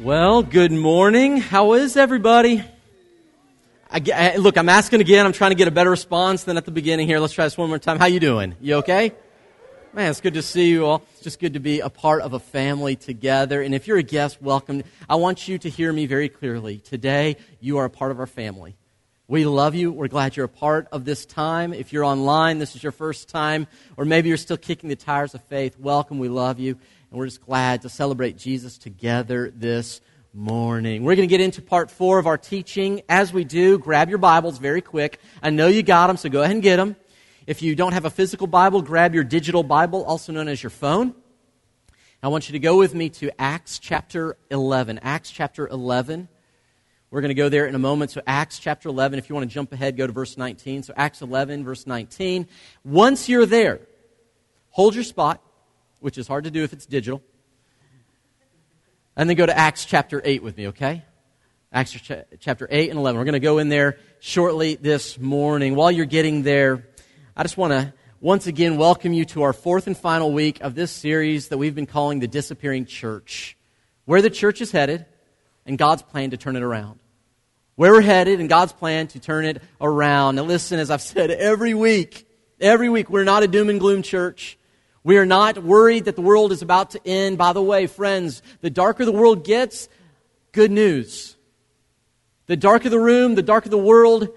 Well, 0.00 0.44
good 0.44 0.70
morning. 0.70 1.38
How 1.38 1.72
is 1.72 1.96
everybody? 1.96 2.62
I, 3.90 4.00
I, 4.14 4.36
look, 4.36 4.56
I'm 4.56 4.68
asking 4.68 5.00
again. 5.00 5.26
I'm 5.26 5.32
trying 5.32 5.50
to 5.50 5.56
get 5.56 5.66
a 5.66 5.72
better 5.72 5.90
response 5.90 6.44
than 6.44 6.56
at 6.56 6.64
the 6.64 6.70
beginning 6.70 7.08
here. 7.08 7.18
Let's 7.18 7.32
try 7.32 7.46
this 7.46 7.58
one 7.58 7.68
more 7.68 7.80
time. 7.80 7.98
How 7.98 8.06
you 8.06 8.20
doing? 8.20 8.54
You 8.60 8.76
okay? 8.76 9.12
Man, 9.92 10.08
it's 10.08 10.20
good 10.20 10.34
to 10.34 10.42
see 10.42 10.70
you 10.70 10.86
all. 10.86 11.02
It's 11.14 11.22
just 11.22 11.40
good 11.40 11.54
to 11.54 11.58
be 11.58 11.80
a 11.80 11.90
part 11.90 12.22
of 12.22 12.32
a 12.32 12.38
family 12.38 12.94
together. 12.94 13.60
And 13.60 13.74
if 13.74 13.88
you're 13.88 13.98
a 13.98 14.04
guest, 14.04 14.40
welcome. 14.40 14.84
I 15.10 15.16
want 15.16 15.48
you 15.48 15.58
to 15.58 15.68
hear 15.68 15.92
me 15.92 16.06
very 16.06 16.28
clearly. 16.28 16.78
Today, 16.78 17.36
you 17.58 17.78
are 17.78 17.84
a 17.86 17.90
part 17.90 18.12
of 18.12 18.20
our 18.20 18.28
family. 18.28 18.76
We 19.26 19.46
love 19.46 19.74
you. 19.74 19.90
We're 19.90 20.06
glad 20.06 20.36
you're 20.36 20.46
a 20.46 20.48
part 20.48 20.86
of 20.92 21.04
this 21.06 21.26
time. 21.26 21.74
If 21.74 21.92
you're 21.92 22.04
online, 22.04 22.60
this 22.60 22.76
is 22.76 22.82
your 22.82 22.92
first 22.92 23.28
time, 23.28 23.66
or 23.96 24.04
maybe 24.04 24.28
you're 24.28 24.38
still 24.38 24.56
kicking 24.56 24.90
the 24.90 24.96
tires 24.96 25.34
of 25.34 25.42
faith, 25.44 25.76
welcome. 25.78 26.20
We 26.20 26.28
love 26.28 26.60
you. 26.60 26.78
And 27.10 27.18
we're 27.18 27.26
just 27.26 27.40
glad 27.40 27.82
to 27.82 27.88
celebrate 27.88 28.36
Jesus 28.36 28.76
together 28.76 29.50
this 29.56 30.02
morning. 30.34 31.04
We're 31.04 31.16
going 31.16 31.26
to 31.26 31.32
get 31.32 31.40
into 31.40 31.62
part 31.62 31.90
four 31.90 32.18
of 32.18 32.26
our 32.26 32.36
teaching. 32.36 33.00
As 33.08 33.32
we 33.32 33.44
do, 33.44 33.78
grab 33.78 34.10
your 34.10 34.18
Bibles 34.18 34.58
very 34.58 34.82
quick. 34.82 35.18
I 35.42 35.48
know 35.48 35.68
you 35.68 35.82
got 35.82 36.08
them, 36.08 36.18
so 36.18 36.28
go 36.28 36.42
ahead 36.42 36.52
and 36.52 36.62
get 36.62 36.76
them. 36.76 36.96
If 37.46 37.62
you 37.62 37.74
don't 37.74 37.92
have 37.92 38.04
a 38.04 38.10
physical 38.10 38.46
Bible, 38.46 38.82
grab 38.82 39.14
your 39.14 39.24
digital 39.24 39.62
Bible, 39.62 40.04
also 40.04 40.34
known 40.34 40.48
as 40.48 40.62
your 40.62 40.68
phone. 40.68 41.14
I 42.22 42.28
want 42.28 42.50
you 42.50 42.52
to 42.52 42.58
go 42.58 42.76
with 42.76 42.94
me 42.94 43.08
to 43.08 43.30
Acts 43.40 43.78
chapter 43.78 44.36
11. 44.50 44.98
Acts 45.02 45.30
chapter 45.30 45.66
11. 45.66 46.28
We're 47.10 47.22
going 47.22 47.30
to 47.30 47.34
go 47.34 47.48
there 47.48 47.66
in 47.66 47.74
a 47.74 47.78
moment. 47.78 48.10
So, 48.10 48.20
Acts 48.26 48.58
chapter 48.58 48.90
11, 48.90 49.18
if 49.18 49.30
you 49.30 49.34
want 49.34 49.48
to 49.48 49.54
jump 49.54 49.72
ahead, 49.72 49.96
go 49.96 50.06
to 50.06 50.12
verse 50.12 50.36
19. 50.36 50.82
So, 50.82 50.92
Acts 50.94 51.22
11, 51.22 51.64
verse 51.64 51.86
19. 51.86 52.46
Once 52.84 53.30
you're 53.30 53.46
there, 53.46 53.80
hold 54.68 54.94
your 54.94 55.04
spot 55.04 55.42
which 56.00 56.18
is 56.18 56.26
hard 56.26 56.44
to 56.44 56.50
do 56.50 56.62
if 56.62 56.72
it's 56.72 56.86
digital. 56.86 57.22
And 59.16 59.28
then 59.28 59.36
go 59.36 59.46
to 59.46 59.56
Acts 59.56 59.84
chapter 59.84 60.22
8 60.24 60.42
with 60.42 60.56
me, 60.56 60.68
okay? 60.68 61.04
Acts 61.72 61.96
chapter 62.40 62.68
8 62.70 62.90
and 62.90 62.98
11. 62.98 63.18
We're 63.18 63.24
going 63.24 63.32
to 63.32 63.40
go 63.40 63.58
in 63.58 63.68
there 63.68 63.98
shortly 64.20 64.76
this 64.76 65.18
morning. 65.18 65.74
While 65.74 65.90
you're 65.90 66.06
getting 66.06 66.42
there, 66.42 66.88
I 67.36 67.42
just 67.42 67.56
want 67.56 67.72
to 67.72 67.92
once 68.20 68.46
again 68.46 68.76
welcome 68.76 69.12
you 69.12 69.24
to 69.26 69.42
our 69.42 69.52
fourth 69.52 69.86
and 69.86 69.96
final 69.96 70.32
week 70.32 70.60
of 70.60 70.74
this 70.74 70.90
series 70.90 71.48
that 71.48 71.58
we've 71.58 71.74
been 71.74 71.86
calling 71.86 72.20
The 72.20 72.28
Disappearing 72.28 72.86
Church. 72.86 73.56
Where 74.06 74.22
the 74.22 74.30
church 74.30 74.60
is 74.60 74.72
headed 74.72 75.04
and 75.66 75.76
God's 75.76 76.02
plan 76.02 76.30
to 76.30 76.36
turn 76.36 76.56
it 76.56 76.62
around. 76.62 77.00
Where 77.74 77.92
we're 77.92 78.00
headed 78.00 78.40
and 78.40 78.48
God's 78.48 78.72
plan 78.72 79.06
to 79.08 79.20
turn 79.20 79.44
it 79.44 79.62
around. 79.80 80.36
Now, 80.36 80.44
listen, 80.44 80.80
as 80.80 80.90
I've 80.90 81.02
said 81.02 81.30
every 81.30 81.74
week, 81.74 82.26
every 82.60 82.88
week, 82.88 83.10
we're 83.10 83.24
not 83.24 83.42
a 83.42 83.46
doom 83.46 83.68
and 83.68 83.78
gloom 83.78 84.02
church. 84.02 84.58
We 85.04 85.16
are 85.18 85.26
not 85.26 85.58
worried 85.58 86.06
that 86.06 86.16
the 86.16 86.22
world 86.22 86.52
is 86.52 86.62
about 86.62 86.90
to 86.90 87.06
end. 87.06 87.38
By 87.38 87.52
the 87.52 87.62
way, 87.62 87.86
friends, 87.86 88.42
the 88.60 88.70
darker 88.70 89.04
the 89.04 89.12
world 89.12 89.44
gets, 89.44 89.88
good 90.52 90.70
news. 90.70 91.36
The 92.46 92.56
darker 92.56 92.88
the 92.88 92.98
room, 92.98 93.34
the 93.34 93.42
darker 93.42 93.68
the 93.68 93.78
world, 93.78 94.28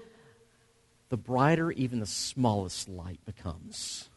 the 1.08 1.16
brighter 1.16 1.70
even 1.72 2.00
the 2.00 2.06
smallest 2.06 2.88
light 2.88 3.20
becomes. 3.24 4.08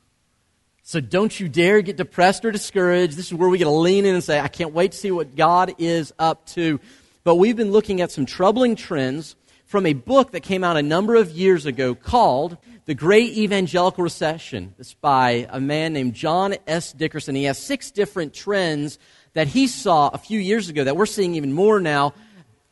So 0.84 1.00
don't 1.00 1.38
you 1.40 1.50
dare 1.50 1.82
get 1.82 1.98
depressed 1.98 2.46
or 2.46 2.52
discouraged. 2.52 3.18
This 3.18 3.26
is 3.26 3.34
where 3.34 3.50
we 3.50 3.58
get 3.58 3.64
to 3.64 3.72
lean 3.72 4.06
in 4.06 4.14
and 4.14 4.24
say, 4.24 4.40
I 4.40 4.48
can't 4.48 4.72
wait 4.72 4.92
to 4.92 4.98
see 4.98 5.12
what 5.12 5.36
God 5.36 5.74
is 5.80 6.14
up 6.20 6.46
to. 6.48 6.80
But 7.24 7.36
we've 7.36 7.56
been 7.56 7.72
looking 7.72 8.02
at 8.02 8.12
some 8.12 8.28
troubling 8.28 8.76
trends 8.76 9.36
from 9.66 9.88
a 9.88 9.94
book 9.94 10.32
that 10.32 10.42
came 10.42 10.64
out 10.64 10.78
a 10.78 10.84
number 10.84 11.16
of 11.16 11.32
years 11.32 11.66
ago 11.66 11.96
called 11.96 12.58
The 12.86 12.94
Great 12.94 13.36
Evangelical 13.36 14.04
Recession. 14.04 14.76
It's 14.78 14.94
by 14.94 15.48
a 15.50 15.60
man 15.60 15.94
named 15.94 16.14
John 16.14 16.54
S. 16.68 16.94
Dickerson. 16.94 17.34
He 17.34 17.46
has 17.46 17.58
six 17.58 17.90
different 17.90 18.36
trends 18.36 19.00
that 19.34 19.48
he 19.48 19.66
saw 19.66 20.10
a 20.10 20.20
few 20.20 20.40
years 20.40 20.70
ago 20.70 20.84
that 20.84 20.96
we're 20.96 21.08
seeing 21.08 21.34
even 21.34 21.52
more 21.52 21.80
now 21.80 22.14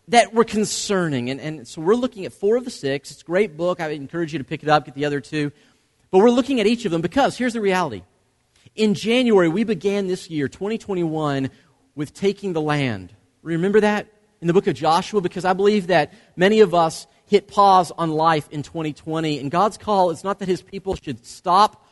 that 0.10 0.32
were 0.32 0.44
concerning. 0.44 1.32
And, 1.32 1.42
and 1.42 1.68
so 1.68 1.82
we're 1.82 1.96
looking 1.96 2.26
at 2.26 2.34
four 2.34 2.58
of 2.58 2.64
the 2.64 2.70
six. 2.70 3.10
It's 3.10 3.24
a 3.24 3.26
great 3.26 3.58
book. 3.58 3.82
I 3.82 3.90
encourage 3.90 4.34
you 4.34 4.38
to 4.38 4.46
pick 4.46 4.62
it 4.62 4.70
up, 4.70 4.86
get 4.86 4.94
the 4.94 5.06
other 5.06 5.20
two. 5.20 5.52
But 6.12 6.20
we're 6.20 6.30
looking 6.30 6.60
at 6.60 6.68
each 6.68 6.86
of 6.86 6.92
them 6.92 7.02
because 7.02 7.36
here's 7.36 7.54
the 7.54 7.62
reality. 7.62 8.04
In 8.76 8.94
January, 8.94 9.50
we 9.50 9.64
began 9.64 10.06
this 10.06 10.30
year, 10.30 10.48
2021, 10.48 11.50
with 11.96 12.14
taking 12.14 12.54
the 12.54 12.62
land. 12.62 13.12
Remember 13.42 13.80
that? 13.80 14.08
in 14.44 14.48
the 14.48 14.54
book 14.54 14.68
of 14.68 14.76
Joshua 14.76 15.22
because 15.22 15.46
I 15.46 15.54
believe 15.54 15.88
that 15.88 16.12
many 16.36 16.60
of 16.60 16.74
us 16.74 17.08
hit 17.28 17.48
pause 17.48 17.92
on 17.98 18.12
life 18.12 18.48
in 18.52 18.64
2020. 18.64 19.40
And 19.40 19.50
God's 19.50 19.78
call 19.78 20.10
is 20.12 20.24
not 20.24 20.40
that 20.40 20.48
his 20.48 20.62
people 20.62 20.96
should 20.96 21.26
stop, 21.26 21.86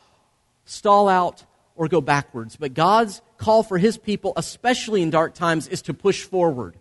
stall 0.64 1.08
out, 1.08 1.44
or 1.74 1.88
go 1.88 2.00
backwards, 2.00 2.56
but 2.56 2.74
God's 2.74 3.22
call 3.38 3.62
for 3.62 3.78
his 3.78 3.96
people, 3.96 4.34
especially 4.36 5.02
in 5.02 5.10
dark 5.10 5.34
times, 5.34 5.68
is 5.68 5.82
to 5.82 5.94
push 5.94 6.22
forward. 6.22 6.76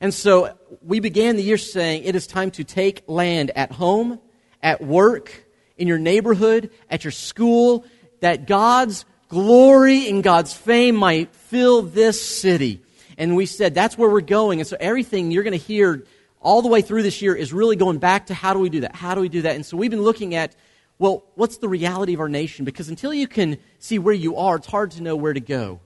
And 0.00 0.14
so 0.14 0.56
we 0.82 1.00
began 1.00 1.36
the 1.36 1.42
year 1.42 1.58
saying 1.58 2.04
it 2.04 2.14
is 2.14 2.26
time 2.26 2.52
to 2.52 2.64
take 2.64 3.02
land 3.08 3.50
at 3.56 3.72
home, 3.72 4.20
at 4.62 4.80
work, 4.80 5.44
in 5.76 5.88
your 5.88 5.98
neighborhood, 5.98 6.70
at 6.90 7.04
your 7.04 7.10
school, 7.10 7.84
that 8.20 8.46
God's 8.46 9.04
glory 9.28 10.08
and 10.08 10.22
God's 10.22 10.52
fame 10.52 10.96
might 10.96 11.34
fill 11.34 11.82
this 11.82 12.24
city. 12.24 12.82
And 13.16 13.36
we 13.36 13.46
said 13.46 13.74
that's 13.74 13.98
where 13.98 14.08
we're 14.08 14.20
going. 14.20 14.60
And 14.60 14.66
so 14.66 14.76
everything 14.78 15.30
you're 15.30 15.42
going 15.42 15.58
to 15.58 15.64
hear 15.64 16.04
all 16.48 16.62
the 16.62 16.68
way 16.68 16.80
through 16.80 17.02
this 17.02 17.20
year 17.20 17.36
is 17.36 17.52
really 17.52 17.76
going 17.76 17.98
back 17.98 18.28
to 18.28 18.32
how 18.32 18.54
do 18.54 18.58
we 18.58 18.70
do 18.70 18.80
that? 18.80 18.96
How 18.96 19.14
do 19.14 19.20
we 19.20 19.28
do 19.28 19.42
that? 19.42 19.54
And 19.54 19.66
so 19.66 19.76
we've 19.76 19.90
been 19.90 20.00
looking 20.00 20.34
at, 20.34 20.56
well, 20.98 21.22
what's 21.34 21.58
the 21.58 21.68
reality 21.68 22.14
of 22.14 22.20
our 22.20 22.28
nation? 22.30 22.64
Because 22.64 22.88
until 22.88 23.12
you 23.12 23.28
can 23.28 23.58
see 23.78 23.98
where 23.98 24.14
you 24.14 24.38
are, 24.38 24.56
it's 24.56 24.66
hard 24.66 24.92
to 24.92 25.02
know 25.02 25.14
where 25.14 25.34
to 25.34 25.40
go. 25.40 25.78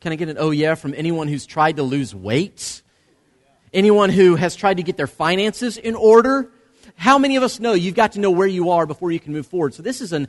Can 0.00 0.10
I 0.10 0.16
get 0.16 0.28
an 0.28 0.36
oh 0.36 0.50
yeah 0.50 0.74
from 0.74 0.92
anyone 0.92 1.28
who's 1.28 1.46
tried 1.46 1.76
to 1.76 1.84
lose 1.84 2.16
weight? 2.16 2.82
Anyone 3.72 4.10
who 4.10 4.34
has 4.34 4.56
tried 4.56 4.78
to 4.78 4.82
get 4.82 4.96
their 4.96 5.06
finances 5.06 5.76
in 5.76 5.94
order? 5.94 6.50
How 6.96 7.16
many 7.18 7.36
of 7.36 7.44
us 7.44 7.60
know 7.60 7.74
you've 7.74 7.94
got 7.94 8.12
to 8.12 8.20
know 8.20 8.32
where 8.32 8.48
you 8.48 8.70
are 8.70 8.86
before 8.86 9.12
you 9.12 9.20
can 9.20 9.32
move 9.32 9.46
forward? 9.46 9.74
So 9.74 9.84
this 9.84 10.00
is 10.00 10.12
an 10.12 10.26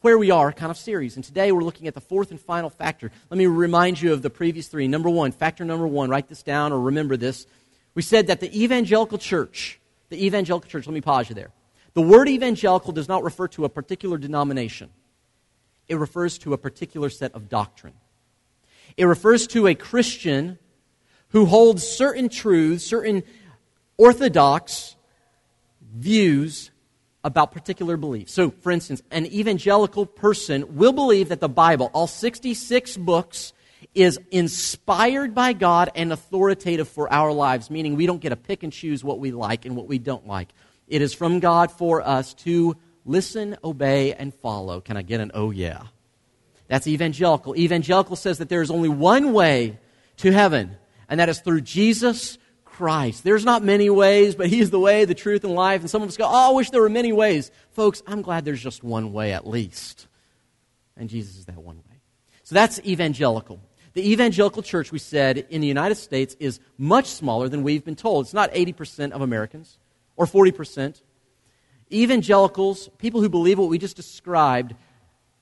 where 0.00 0.18
we 0.18 0.32
are 0.32 0.50
kind 0.50 0.72
of 0.72 0.76
series. 0.76 1.14
And 1.14 1.24
today 1.24 1.52
we're 1.52 1.62
looking 1.62 1.86
at 1.86 1.94
the 1.94 2.00
fourth 2.00 2.32
and 2.32 2.40
final 2.40 2.70
factor. 2.70 3.12
Let 3.30 3.38
me 3.38 3.46
remind 3.46 4.02
you 4.02 4.12
of 4.12 4.22
the 4.22 4.30
previous 4.30 4.66
three. 4.66 4.88
Number 4.88 5.08
one, 5.08 5.30
factor 5.30 5.64
number 5.64 5.86
one, 5.86 6.10
write 6.10 6.28
this 6.28 6.42
down 6.42 6.72
or 6.72 6.80
remember 6.80 7.16
this. 7.16 7.46
We 7.98 8.02
said 8.02 8.28
that 8.28 8.38
the 8.38 8.62
evangelical 8.62 9.18
church, 9.18 9.80
the 10.08 10.24
evangelical 10.24 10.70
church, 10.70 10.86
let 10.86 10.94
me 10.94 11.00
pause 11.00 11.28
you 11.28 11.34
there. 11.34 11.50
The 11.94 12.00
word 12.00 12.28
evangelical 12.28 12.92
does 12.92 13.08
not 13.08 13.24
refer 13.24 13.48
to 13.48 13.64
a 13.64 13.68
particular 13.68 14.18
denomination, 14.18 14.90
it 15.88 15.96
refers 15.96 16.38
to 16.38 16.52
a 16.52 16.58
particular 16.58 17.10
set 17.10 17.34
of 17.34 17.48
doctrine. 17.48 17.94
It 18.96 19.06
refers 19.06 19.48
to 19.48 19.66
a 19.66 19.74
Christian 19.74 20.60
who 21.30 21.46
holds 21.46 21.84
certain 21.84 22.28
truths, 22.28 22.86
certain 22.86 23.24
orthodox 23.96 24.94
views 25.92 26.70
about 27.24 27.50
particular 27.50 27.96
beliefs. 27.96 28.32
So, 28.32 28.52
for 28.60 28.70
instance, 28.70 29.02
an 29.10 29.26
evangelical 29.26 30.06
person 30.06 30.76
will 30.76 30.92
believe 30.92 31.30
that 31.30 31.40
the 31.40 31.48
Bible, 31.48 31.90
all 31.92 32.06
66 32.06 32.96
books, 32.98 33.52
is 33.94 34.18
inspired 34.30 35.34
by 35.34 35.52
God 35.52 35.90
and 35.94 36.12
authoritative 36.12 36.88
for 36.88 37.12
our 37.12 37.32
lives, 37.32 37.70
meaning 37.70 37.96
we 37.96 38.06
don't 38.06 38.20
get 38.20 38.30
to 38.30 38.36
pick 38.36 38.62
and 38.62 38.72
choose 38.72 39.02
what 39.02 39.18
we 39.18 39.32
like 39.32 39.64
and 39.64 39.76
what 39.76 39.88
we 39.88 39.98
don't 39.98 40.26
like. 40.26 40.48
It 40.86 41.02
is 41.02 41.14
from 41.14 41.40
God 41.40 41.70
for 41.70 42.06
us 42.06 42.34
to 42.34 42.76
listen, 43.04 43.56
obey, 43.64 44.14
and 44.14 44.34
follow. 44.34 44.80
Can 44.80 44.96
I 44.96 45.02
get 45.02 45.20
an 45.20 45.32
oh 45.34 45.50
yeah? 45.50 45.84
That's 46.68 46.86
evangelical. 46.86 47.56
Evangelical 47.56 48.16
says 48.16 48.38
that 48.38 48.48
there 48.48 48.62
is 48.62 48.70
only 48.70 48.88
one 48.88 49.32
way 49.32 49.78
to 50.18 50.30
heaven, 50.30 50.76
and 51.08 51.18
that 51.18 51.28
is 51.28 51.40
through 51.40 51.62
Jesus 51.62 52.38
Christ. 52.64 53.24
There's 53.24 53.44
not 53.44 53.64
many 53.64 53.90
ways, 53.90 54.34
but 54.34 54.48
He's 54.48 54.70
the 54.70 54.78
way, 54.78 55.04
the 55.04 55.14
truth, 55.14 55.44
and 55.44 55.54
life. 55.54 55.80
And 55.80 55.90
some 55.90 56.02
of 56.02 56.08
us 56.08 56.16
go, 56.16 56.26
oh, 56.26 56.50
I 56.50 56.54
wish 56.54 56.70
there 56.70 56.82
were 56.82 56.88
many 56.88 57.12
ways. 57.12 57.50
Folks, 57.70 58.02
I'm 58.06 58.22
glad 58.22 58.44
there's 58.44 58.62
just 58.62 58.84
one 58.84 59.12
way 59.12 59.32
at 59.32 59.46
least. 59.46 60.06
And 60.96 61.08
Jesus 61.08 61.38
is 61.38 61.46
that 61.46 61.58
one 61.58 61.78
way. 61.78 62.00
So 62.44 62.54
that's 62.54 62.78
evangelical. 62.80 63.60
The 63.98 64.12
evangelical 64.12 64.62
church, 64.62 64.92
we 64.92 65.00
said, 65.00 65.38
in 65.50 65.60
the 65.60 65.66
United 65.66 65.96
States 65.96 66.36
is 66.38 66.60
much 66.76 67.06
smaller 67.06 67.48
than 67.48 67.64
we've 67.64 67.84
been 67.84 67.96
told. 67.96 68.26
It's 68.26 68.32
not 68.32 68.52
80% 68.52 69.10
of 69.10 69.22
Americans 69.22 69.76
or 70.14 70.24
40%. 70.24 71.02
Evangelicals, 71.92 72.90
people 72.98 73.20
who 73.20 73.28
believe 73.28 73.58
what 73.58 73.68
we 73.68 73.76
just 73.76 73.96
described, 73.96 74.76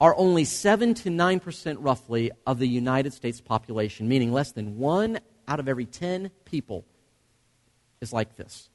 are 0.00 0.16
only 0.16 0.46
7 0.46 0.94
to 0.94 1.10
9% 1.10 1.76
roughly 1.80 2.30
of 2.46 2.58
the 2.58 2.66
United 2.66 3.12
States 3.12 3.42
population, 3.42 4.08
meaning 4.08 4.32
less 4.32 4.52
than 4.52 4.78
one 4.78 5.20
out 5.46 5.60
of 5.60 5.68
every 5.68 5.84
10 5.84 6.30
people 6.46 6.86
is 8.00 8.10
like 8.10 8.36
this. 8.36 8.70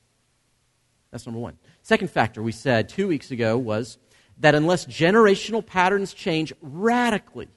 That's 1.10 1.26
number 1.26 1.40
one. 1.40 1.58
Second 1.82 2.12
factor 2.12 2.44
we 2.44 2.52
said 2.52 2.88
two 2.88 3.08
weeks 3.08 3.32
ago 3.32 3.58
was 3.58 3.98
that 4.38 4.54
unless 4.54 4.86
generational 4.86 5.66
patterns 5.66 6.14
change 6.14 6.54
radically, 6.62 7.48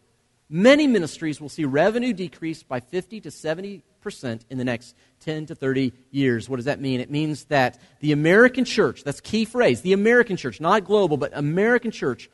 many 0.48 0.86
ministries 0.86 1.40
will 1.40 1.48
see 1.48 1.64
revenue 1.64 2.12
decrease 2.12 2.62
by 2.62 2.80
50 2.80 3.20
to 3.22 3.30
70 3.30 3.82
percent 4.04 4.44
in 4.50 4.58
the 4.58 4.64
next 4.64 4.94
10 5.20 5.46
to 5.46 5.54
30 5.54 5.92
years. 6.10 6.48
What 6.48 6.56
does 6.56 6.66
that 6.66 6.80
mean? 6.80 7.00
It 7.00 7.10
means 7.10 7.44
that 7.46 7.80
the 8.00 8.12
American 8.12 8.64
church, 8.64 9.02
that's 9.02 9.20
key 9.20 9.46
phrase, 9.46 9.80
the 9.80 9.94
American 9.94 10.36
church, 10.36 10.60
not 10.60 10.84
global, 10.84 11.16
but 11.16 11.32
American 11.34 11.90
church, 11.90 12.30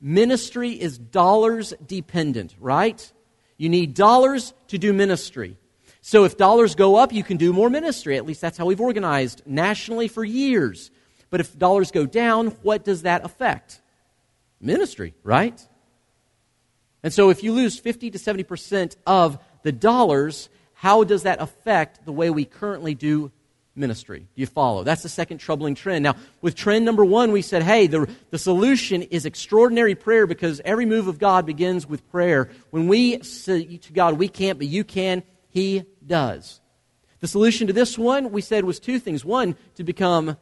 ministry 0.00 0.72
is 0.72 0.98
dollars 0.98 1.72
dependent, 1.84 2.54
right? 2.60 3.12
You 3.56 3.70
need 3.70 3.94
dollars 3.94 4.52
to 4.68 4.78
do 4.78 4.92
ministry. 4.92 5.56
So 6.02 6.24
if 6.24 6.36
dollars 6.36 6.74
go 6.74 6.96
up, 6.96 7.14
you 7.14 7.24
can 7.24 7.38
do 7.38 7.52
more 7.54 7.70
ministry. 7.70 8.18
At 8.18 8.26
least 8.26 8.42
that's 8.42 8.58
how 8.58 8.66
we've 8.66 8.80
organized 8.80 9.42
nationally 9.46 10.06
for 10.06 10.22
years. 10.22 10.90
But 11.30 11.40
if 11.40 11.58
dollars 11.58 11.90
go 11.90 12.04
down, 12.04 12.48
what 12.62 12.84
does 12.84 13.02
that 13.02 13.24
affect? 13.24 13.80
Ministry, 14.60 15.14
right? 15.22 15.58
And 17.04 17.12
so 17.12 17.28
if 17.28 17.42
you 17.44 17.52
lose 17.52 17.78
50 17.78 18.10
to 18.12 18.18
70% 18.18 18.96
of 19.06 19.38
the 19.62 19.72
dollars, 19.72 20.48
how 20.72 21.04
does 21.04 21.24
that 21.24 21.40
affect 21.40 22.06
the 22.06 22.12
way 22.12 22.30
we 22.30 22.46
currently 22.46 22.94
do 22.94 23.30
ministry? 23.76 24.20
Do 24.20 24.40
you 24.40 24.46
follow? 24.46 24.84
That's 24.84 25.02
the 25.02 25.10
second 25.10 25.36
troubling 25.36 25.74
trend. 25.74 26.02
Now, 26.02 26.16
with 26.40 26.54
trend 26.54 26.86
number 26.86 27.04
one, 27.04 27.30
we 27.30 27.42
said, 27.42 27.62
hey, 27.62 27.88
the, 27.88 28.08
the 28.30 28.38
solution 28.38 29.02
is 29.02 29.26
extraordinary 29.26 29.94
prayer 29.94 30.26
because 30.26 30.62
every 30.64 30.86
move 30.86 31.06
of 31.06 31.18
God 31.18 31.44
begins 31.44 31.86
with 31.86 32.10
prayer. 32.10 32.48
When 32.70 32.88
we 32.88 33.22
say 33.22 33.76
to 33.76 33.92
God, 33.92 34.18
we 34.18 34.28
can't, 34.28 34.58
but 34.58 34.68
you 34.68 34.82
can, 34.82 35.24
He 35.50 35.84
does. 36.06 36.62
The 37.20 37.28
solution 37.28 37.66
to 37.66 37.74
this 37.74 37.98
one, 37.98 38.32
we 38.32 38.40
said, 38.40 38.64
was 38.64 38.80
two 38.80 38.98
things. 38.98 39.26
One, 39.26 39.56
to 39.74 39.84
become 39.84 40.38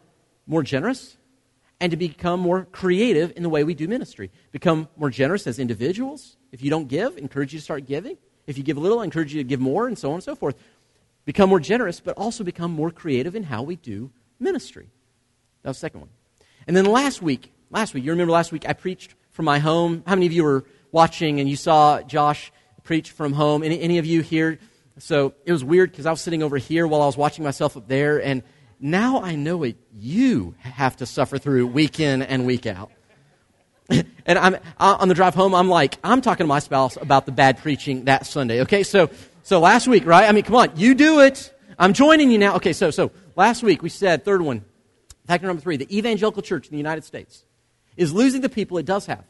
more 0.46 0.62
generous 0.62 1.16
and 1.82 1.90
to 1.90 1.96
become 1.96 2.38
more 2.38 2.64
creative 2.70 3.32
in 3.36 3.42
the 3.42 3.48
way 3.48 3.64
we 3.64 3.74
do 3.74 3.88
ministry. 3.88 4.30
Become 4.52 4.88
more 4.96 5.10
generous 5.10 5.48
as 5.48 5.58
individuals. 5.58 6.36
If 6.52 6.62
you 6.62 6.70
don't 6.70 6.86
give, 6.86 7.18
encourage 7.18 7.52
you 7.52 7.58
to 7.58 7.64
start 7.64 7.86
giving. 7.86 8.16
If 8.46 8.56
you 8.56 8.62
give 8.62 8.76
a 8.76 8.80
little, 8.80 9.00
I 9.00 9.04
encourage 9.04 9.34
you 9.34 9.42
to 9.42 9.48
give 9.48 9.58
more, 9.58 9.88
and 9.88 9.98
so 9.98 10.10
on 10.10 10.14
and 10.14 10.22
so 10.22 10.36
forth. 10.36 10.54
Become 11.24 11.48
more 11.48 11.58
generous, 11.58 11.98
but 11.98 12.16
also 12.16 12.44
become 12.44 12.70
more 12.70 12.92
creative 12.92 13.34
in 13.34 13.42
how 13.42 13.64
we 13.64 13.74
do 13.74 14.12
ministry. 14.38 14.90
That 15.62 15.70
was 15.70 15.78
the 15.78 15.80
second 15.80 16.00
one. 16.02 16.10
And 16.68 16.76
then 16.76 16.84
last 16.84 17.20
week, 17.20 17.52
last 17.68 17.94
week, 17.94 18.04
you 18.04 18.12
remember 18.12 18.32
last 18.32 18.52
week 18.52 18.64
I 18.68 18.74
preached 18.74 19.16
from 19.32 19.44
my 19.44 19.58
home. 19.58 20.04
How 20.06 20.14
many 20.14 20.26
of 20.26 20.32
you 20.32 20.44
were 20.44 20.64
watching 20.92 21.40
and 21.40 21.48
you 21.48 21.56
saw 21.56 22.00
Josh 22.02 22.52
preach 22.84 23.10
from 23.10 23.32
home? 23.32 23.64
Any, 23.64 23.80
any 23.80 23.98
of 23.98 24.06
you 24.06 24.20
here? 24.20 24.60
So 24.98 25.34
it 25.44 25.50
was 25.50 25.64
weird 25.64 25.90
because 25.90 26.06
I 26.06 26.12
was 26.12 26.20
sitting 26.20 26.44
over 26.44 26.58
here 26.58 26.86
while 26.86 27.02
I 27.02 27.06
was 27.06 27.16
watching 27.16 27.42
myself 27.42 27.76
up 27.76 27.88
there, 27.88 28.22
and 28.22 28.44
now 28.82 29.22
I 29.22 29.36
know 29.36 29.58
what 29.58 29.76
you 29.96 30.56
have 30.58 30.96
to 30.96 31.06
suffer 31.06 31.38
through 31.38 31.68
week 31.68 32.00
in 32.00 32.20
and 32.20 32.44
week 32.44 32.66
out. 32.66 32.90
and 34.26 34.38
I'm 34.38 34.56
on 34.78 35.08
the 35.08 35.14
drive 35.14 35.34
home. 35.34 35.54
I'm 35.54 35.68
like, 35.68 35.98
I'm 36.02 36.20
talking 36.20 36.44
to 36.44 36.48
my 36.48 36.58
spouse 36.58 36.96
about 36.96 37.24
the 37.24 37.32
bad 37.32 37.58
preaching 37.58 38.04
that 38.04 38.26
Sunday. 38.26 38.62
Okay, 38.62 38.82
so 38.82 39.10
so 39.42 39.60
last 39.60 39.86
week, 39.86 40.04
right? 40.04 40.28
I 40.28 40.32
mean, 40.32 40.44
come 40.44 40.56
on, 40.56 40.76
you 40.76 40.94
do 40.94 41.20
it. 41.20 41.52
I'm 41.78 41.92
joining 41.92 42.30
you 42.30 42.38
now. 42.38 42.56
Okay, 42.56 42.72
so 42.72 42.90
so 42.90 43.12
last 43.36 43.62
week 43.62 43.82
we 43.82 43.88
said 43.88 44.24
third 44.24 44.42
one, 44.42 44.64
factor 45.26 45.46
number 45.46 45.62
three: 45.62 45.76
the 45.76 45.96
evangelical 45.96 46.42
church 46.42 46.66
in 46.66 46.72
the 46.72 46.78
United 46.78 47.04
States 47.04 47.44
is 47.96 48.12
losing 48.12 48.40
the 48.40 48.48
people 48.48 48.78
it 48.78 48.86
does 48.86 49.06
have, 49.06 49.24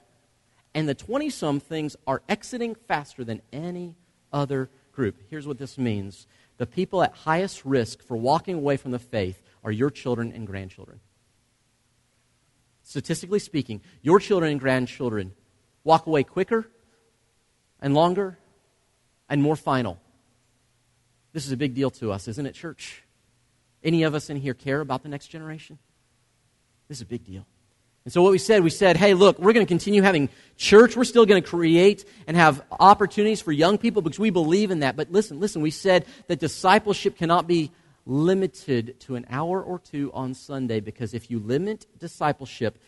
and 0.74 0.88
the 0.88 0.94
twenty 0.94 1.28
some 1.28 1.60
things 1.60 1.96
are 2.06 2.22
exiting 2.28 2.74
faster 2.88 3.24
than 3.24 3.42
any 3.52 3.96
other 4.32 4.70
group. 4.92 5.16
Here's 5.28 5.46
what 5.46 5.58
this 5.58 5.76
means: 5.78 6.26
the 6.58 6.66
people 6.66 7.02
at 7.02 7.12
highest 7.12 7.64
risk 7.64 8.02
for 8.02 8.16
walking 8.16 8.56
away 8.56 8.76
from 8.76 8.90
the 8.90 8.98
faith 8.98 9.42
are 9.64 9.72
your 9.72 9.90
children 9.90 10.32
and 10.32 10.46
grandchildren. 10.46 11.00
Statistically 12.82 13.38
speaking, 13.38 13.80
your 14.02 14.18
children 14.18 14.52
and 14.52 14.60
grandchildren 14.60 15.32
walk 15.84 16.06
away 16.06 16.24
quicker 16.24 16.68
and 17.80 17.94
longer 17.94 18.38
and 19.28 19.42
more 19.42 19.56
final. 19.56 19.98
This 21.32 21.46
is 21.46 21.52
a 21.52 21.56
big 21.56 21.74
deal 21.74 21.90
to 21.92 22.12
us, 22.12 22.28
isn't 22.28 22.46
it, 22.46 22.54
church? 22.54 23.02
Any 23.82 24.02
of 24.02 24.14
us 24.14 24.30
in 24.30 24.36
here 24.36 24.54
care 24.54 24.80
about 24.80 25.02
the 25.02 25.08
next 25.08 25.28
generation? 25.28 25.78
This 26.88 26.98
is 26.98 27.02
a 27.02 27.06
big 27.06 27.24
deal. 27.24 27.46
And 28.04 28.12
so, 28.12 28.22
what 28.22 28.32
we 28.32 28.38
said, 28.38 28.64
we 28.64 28.70
said, 28.70 28.96
hey, 28.96 29.14
look, 29.14 29.38
we're 29.38 29.52
going 29.52 29.64
to 29.64 29.70
continue 29.70 30.02
having 30.02 30.28
church. 30.56 30.96
We're 30.96 31.04
still 31.04 31.24
going 31.24 31.42
to 31.42 31.48
create 31.48 32.04
and 32.26 32.36
have 32.36 32.64
opportunities 32.70 33.40
for 33.40 33.52
young 33.52 33.78
people 33.78 34.02
because 34.02 34.18
we 34.18 34.30
believe 34.30 34.70
in 34.70 34.80
that. 34.80 34.96
But 34.96 35.12
listen, 35.12 35.38
listen, 35.38 35.62
we 35.62 35.70
said 35.70 36.04
that 36.26 36.40
discipleship 36.40 37.16
cannot 37.16 37.46
be 37.46 37.70
limited 38.04 38.98
to 39.00 39.14
an 39.14 39.26
hour 39.30 39.62
or 39.62 39.78
two 39.78 40.10
on 40.12 40.34
Sunday 40.34 40.80
because 40.80 41.14
if 41.14 41.30
you 41.30 41.38
limit 41.38 41.86
discipleship, 41.98 42.78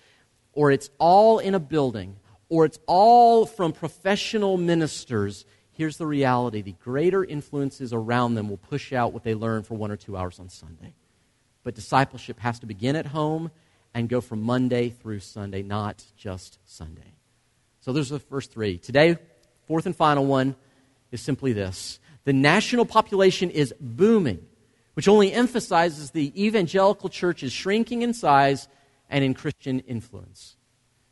or 0.52 0.72
it's 0.72 0.90
all 0.98 1.38
in 1.38 1.54
a 1.54 1.60
building, 1.60 2.16
or 2.48 2.64
it's 2.64 2.78
all 2.86 3.46
from 3.46 3.72
professional 3.72 4.56
ministers, 4.56 5.44
here's 5.72 5.96
the 5.96 6.06
reality 6.06 6.60
the 6.60 6.72
greater 6.72 7.24
influences 7.24 7.92
around 7.92 8.34
them 8.34 8.48
will 8.48 8.56
push 8.56 8.92
out 8.92 9.12
what 9.12 9.22
they 9.22 9.34
learn 9.34 9.62
for 9.62 9.74
one 9.74 9.92
or 9.92 9.96
two 9.96 10.16
hours 10.16 10.40
on 10.40 10.48
Sunday. 10.48 10.94
But 11.62 11.76
discipleship 11.76 12.40
has 12.40 12.58
to 12.60 12.66
begin 12.66 12.96
at 12.96 13.06
home 13.06 13.52
and 13.94 14.08
go 14.08 14.20
from 14.20 14.42
Monday 14.42 14.90
through 14.90 15.20
Sunday, 15.20 15.62
not 15.62 16.04
just 16.16 16.58
Sunday. 16.64 17.14
So 17.80 17.92
those 17.92 18.10
are 18.10 18.14
the 18.14 18.20
first 18.20 18.52
three. 18.52 18.78
Today, 18.78 19.16
fourth 19.66 19.86
and 19.86 19.94
final 19.94 20.26
one 20.26 20.56
is 21.12 21.20
simply 21.20 21.52
this 21.52 22.00
the 22.24 22.32
national 22.32 22.86
population 22.86 23.50
is 23.50 23.72
booming 23.80 24.46
which 24.94 25.08
only 25.08 25.32
emphasizes 25.32 26.10
the 26.10 26.32
evangelical 26.42 27.08
church 27.08 27.42
is 27.42 27.52
shrinking 27.52 28.02
in 28.02 28.14
size 28.14 28.68
and 29.10 29.22
in 29.22 29.34
Christian 29.34 29.80
influence. 29.80 30.56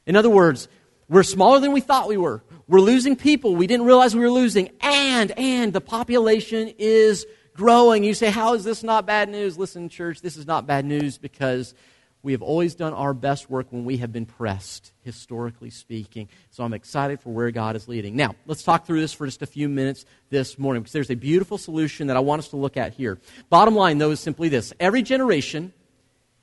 In 0.07 0.17
other 0.17 0.31
words, 0.31 0.69
we're 1.09 1.25
smaller 1.25 1.61
than 1.61 1.73
we 1.73 1.81
thought 1.81 2.09
we 2.09 2.17
were. 2.17 2.43
We're 2.67 2.81
losing 2.81 3.17
people 3.17 3.55
we 3.55 3.67
didn't 3.67 3.87
realize 3.87 4.15
we 4.15 4.23
were 4.23 4.31
losing. 4.31 4.71
And, 4.81 5.33
and 5.33 5.73
the 5.73 5.81
population 5.81 6.73
is 6.79 7.27
growing. 7.55 8.03
You 8.03 8.15
say, 8.15 8.31
how 8.31 8.55
is 8.55 8.65
this 8.65 8.83
not 8.83 9.05
bad 9.05 9.29
news? 9.29 9.59
Listen, 9.59 9.89
church, 9.89 10.23
this 10.23 10.37
is 10.37 10.47
not 10.47 10.67
bad 10.67 10.85
news 10.85 11.19
because 11.19 11.75
we 12.23 12.33
have 12.33 12.43
always 12.43 12.77
done 12.77 12.93
our 12.93 13.15
best 13.15 13.51
work 13.51 13.67
when 13.71 13.85
we 13.85 13.97
have 13.97 14.13
been 14.13 14.27
pressed, 14.27 14.93
historically 15.03 15.71
speaking. 15.71 16.29
So 16.51 16.63
I'm 16.63 16.73
excited 16.73 17.21
for 17.21 17.31
where 17.31 17.51
God 17.51 17.75
is 17.75 17.89
leading. 17.89 18.15
Now, 18.15 18.37
let's 18.47 18.63
talk 18.63 18.87
through 18.87 19.01
this 19.01 19.13
for 19.13 19.27
just 19.27 19.43
a 19.43 19.47
few 19.47 19.69
minutes 19.69 20.05
this 20.31 20.57
morning 20.57 20.83
because 20.83 20.93
there's 20.93 21.11
a 21.11 21.17
beautiful 21.17 21.59
solution 21.59 22.07
that 22.07 22.17
I 22.17 22.21
want 22.21 22.39
us 22.39 22.49
to 22.49 22.57
look 22.57 22.77
at 22.77 22.95
here. 22.95 23.19
Bottom 23.51 23.75
line, 23.75 23.99
though, 23.99 24.13
is 24.13 24.21
simply 24.21 24.49
this 24.49 24.73
every 24.79 25.03
generation 25.03 25.73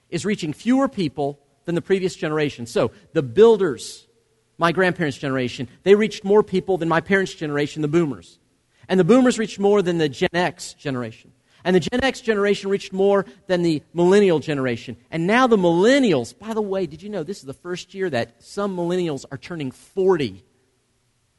is 0.09 0.25
reaching 0.25 0.51
fewer 0.51 0.89
people 0.89 1.39
than 1.63 1.75
the 1.75 1.81
previous 1.81 2.15
generation. 2.15 2.65
So 2.65 2.91
the 3.13 3.23
builders, 3.23 4.05
my 4.57 4.73
grandparents' 4.73 5.17
generation, 5.17 5.69
they 5.83 5.95
reached 5.95 6.25
more 6.25 6.43
people 6.43 6.77
than 6.77 6.89
my 6.89 6.99
parents' 6.99 7.33
generation, 7.33 7.81
the 7.81 7.87
boomers. 7.87 8.39
And 8.89 8.99
the 8.99 9.05
boomers 9.05 9.39
reached 9.39 9.59
more 9.59 9.81
than 9.81 9.97
the 9.97 10.09
Gen 10.09 10.29
X 10.33 10.73
generation. 10.73 11.31
And 11.63 11.75
the 11.75 11.79
Gen 11.79 12.03
X 12.03 12.21
generation 12.21 12.69
reached 12.69 12.93
more 12.93 13.25
than 13.47 13.63
the 13.63 13.83
millennial 13.93 14.39
generation. 14.39 14.97
And 15.11 15.27
now 15.27 15.47
the 15.47 15.57
millennials, 15.57 16.37
by 16.37 16.53
the 16.53 16.61
way, 16.61 16.85
did 16.85 17.01
you 17.01 17.09
know 17.09 17.23
this 17.23 17.39
is 17.39 17.45
the 17.45 17.53
first 17.53 17.93
year 17.93 18.09
that 18.09 18.41
some 18.41 18.75
millennials 18.75 19.25
are 19.31 19.37
turning 19.37 19.71
40? 19.71 20.43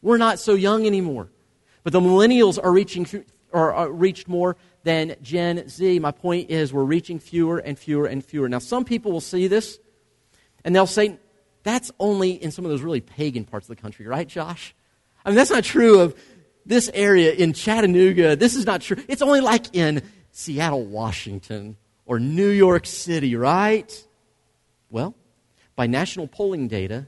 We're 0.02 0.18
not 0.18 0.38
so 0.38 0.54
young 0.54 0.86
anymore. 0.86 1.28
But 1.82 1.92
the 1.92 2.00
millennials 2.00 2.62
are 2.62 2.72
reaching 2.72 3.06
or 3.52 3.72
are 3.72 3.90
reached 3.90 4.28
more 4.28 4.56
than 4.82 5.16
Gen 5.22 5.68
Z. 5.68 5.98
My 5.98 6.12
point 6.12 6.50
is 6.50 6.72
we're 6.72 6.84
reaching 6.84 7.18
fewer 7.18 7.58
and 7.58 7.78
fewer 7.78 8.06
and 8.06 8.24
fewer. 8.24 8.48
Now 8.48 8.58
some 8.58 8.84
people 8.84 9.12
will 9.12 9.20
see 9.20 9.48
this 9.48 9.78
and 10.64 10.74
they'll 10.74 10.86
say 10.86 11.18
that's 11.62 11.90
only 11.98 12.30
in 12.30 12.50
some 12.50 12.64
of 12.64 12.70
those 12.70 12.82
really 12.82 13.00
pagan 13.00 13.44
parts 13.44 13.68
of 13.68 13.76
the 13.76 13.80
country, 13.80 14.06
right, 14.06 14.28
Josh? 14.28 14.74
I 15.24 15.30
mean 15.30 15.36
that's 15.36 15.50
not 15.50 15.64
true 15.64 16.00
of 16.00 16.14
this 16.66 16.90
area 16.92 17.32
in 17.32 17.52
Chattanooga, 17.52 18.36
this 18.36 18.54
is 18.54 18.66
not 18.66 18.80
true. 18.80 18.96
It's 19.08 19.22
only 19.22 19.40
like 19.40 19.74
in 19.74 20.02
Seattle, 20.32 20.84
Washington, 20.84 21.76
or 22.06 22.18
New 22.18 22.48
York 22.48 22.86
City, 22.86 23.36
right? 23.36 24.06
Well, 24.90 25.14
by 25.76 25.86
national 25.86 26.28
polling 26.28 26.68
data, 26.68 27.06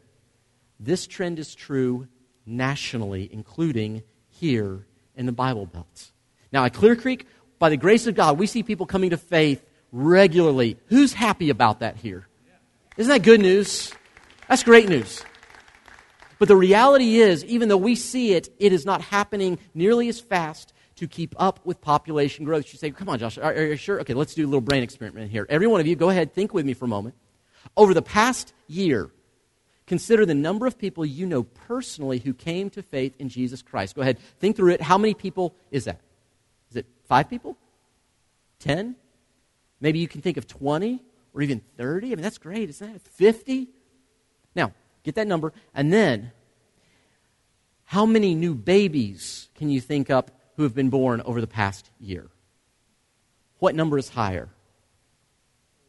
this 0.81 1.07
trend 1.07 1.39
is 1.39 1.55
true 1.55 2.09
nationally, 2.47 3.29
including 3.33 4.03
here 4.29 4.87
in 5.15 5.27
the 5.27 5.33
Bible 5.33 5.67
Belt. 5.67 6.11
Now, 6.53 6.65
at 6.65 6.75
Clear 6.75 6.97
Creek, 6.97 7.27
by 7.59 7.69
the 7.69 7.77
grace 7.77 8.07
of 8.07 8.15
God, 8.15 8.39
we 8.39 8.47
see 8.47 8.63
people 8.63 8.87
coming 8.87 9.11
to 9.11 9.17
faith 9.17 9.65
regularly. 9.93 10.77
Who's 10.87 11.13
happy 11.13 11.51
about 11.51 11.81
that 11.81 11.97
here? 11.97 12.27
Isn't 12.97 13.11
that 13.11 13.23
good 13.23 13.41
news? 13.41 13.93
That's 14.49 14.63
great 14.63 14.89
news. 14.89 15.25
But 16.43 16.49
the 16.49 16.57
reality 16.57 17.21
is, 17.21 17.45
even 17.45 17.69
though 17.69 17.77
we 17.77 17.95
see 17.95 18.33
it, 18.33 18.49
it 18.59 18.73
is 18.73 18.85
not 18.85 19.01
happening 19.01 19.61
nearly 19.75 20.09
as 20.09 20.19
fast 20.19 20.73
to 20.97 21.07
keep 21.07 21.37
up 21.39 21.65
with 21.65 21.81
population 21.81 22.45
growth. 22.45 22.73
You 22.73 22.81
say, 22.81 22.91
come 22.91 23.09
on, 23.09 23.21
Josh, 23.21 23.39
are, 23.39 23.55
are 23.55 23.67
you 23.67 23.77
sure? 23.77 24.01
Okay, 24.01 24.13
let's 24.13 24.35
do 24.35 24.45
a 24.45 24.49
little 24.49 24.61
brain 24.61 24.83
experiment 24.83 25.31
here. 25.31 25.47
Every 25.49 25.69
one 25.69 25.81
of 25.81 25.87
you, 25.87 25.95
go 25.95 26.11
ahead, 26.11 26.35
think 26.35 26.53
with 26.53 26.67
me 26.67 26.75
for 26.75 26.87
a 26.87 26.89
moment. 26.89 27.15
Over 27.77 27.95
the 27.95 28.03
past 28.03 28.55
year, 28.67 29.09
consider 29.87 30.27
the 30.27 30.35
number 30.35 30.67
of 30.67 30.77
people 30.77 31.07
you 31.07 31.27
know 31.27 31.45
personally 31.45 32.19
who 32.19 32.35
came 32.35 32.71
to 32.71 32.83
faith 32.83 33.15
in 33.21 33.29
Jesus 33.29 33.63
Christ. 33.63 33.95
Go 33.95 34.03
ahead, 34.03 34.19
think 34.41 34.57
through 34.57 34.73
it. 34.73 34.81
How 34.81 34.99
many 34.99 35.15
people 35.15 35.55
is 35.71 35.85
that? 35.85 36.01
Is 36.71 36.77
it 36.77 36.87
five 37.05 37.31
people? 37.31 37.57
Ten? 38.59 38.97
Maybe 39.81 40.01
you 40.01 40.09
can 40.09 40.23
think 40.23 40.39
of 40.39 40.49
20 40.49 41.05
or 41.35 41.43
even 41.43 41.61
30. 41.77 42.09
I 42.09 42.11
mean, 42.17 42.21
that's 42.21 42.39
great, 42.39 42.69
isn't 42.69 42.95
that? 42.95 43.01
50? 43.01 43.69
Now, 44.57 44.73
Get 45.03 45.17
that 45.17 45.27
number. 45.27 45.53
And 45.75 45.93
then, 45.93 46.33
how 47.85 48.07
many 48.07 48.35
new 48.35 48.55
babies 48.55 49.49
can 49.55 49.69
you 49.69 49.81
think 49.81 50.11
up 50.11 50.31
who 50.57 50.63
have 50.63 50.75
been 50.75 50.91
born 50.91 51.21
over 51.23 51.41
the 51.41 51.47
past 51.47 51.91
year? 51.99 52.29
What 53.59 53.75
number 53.75 53.99
is 53.99 54.09
higher? 54.09 54.49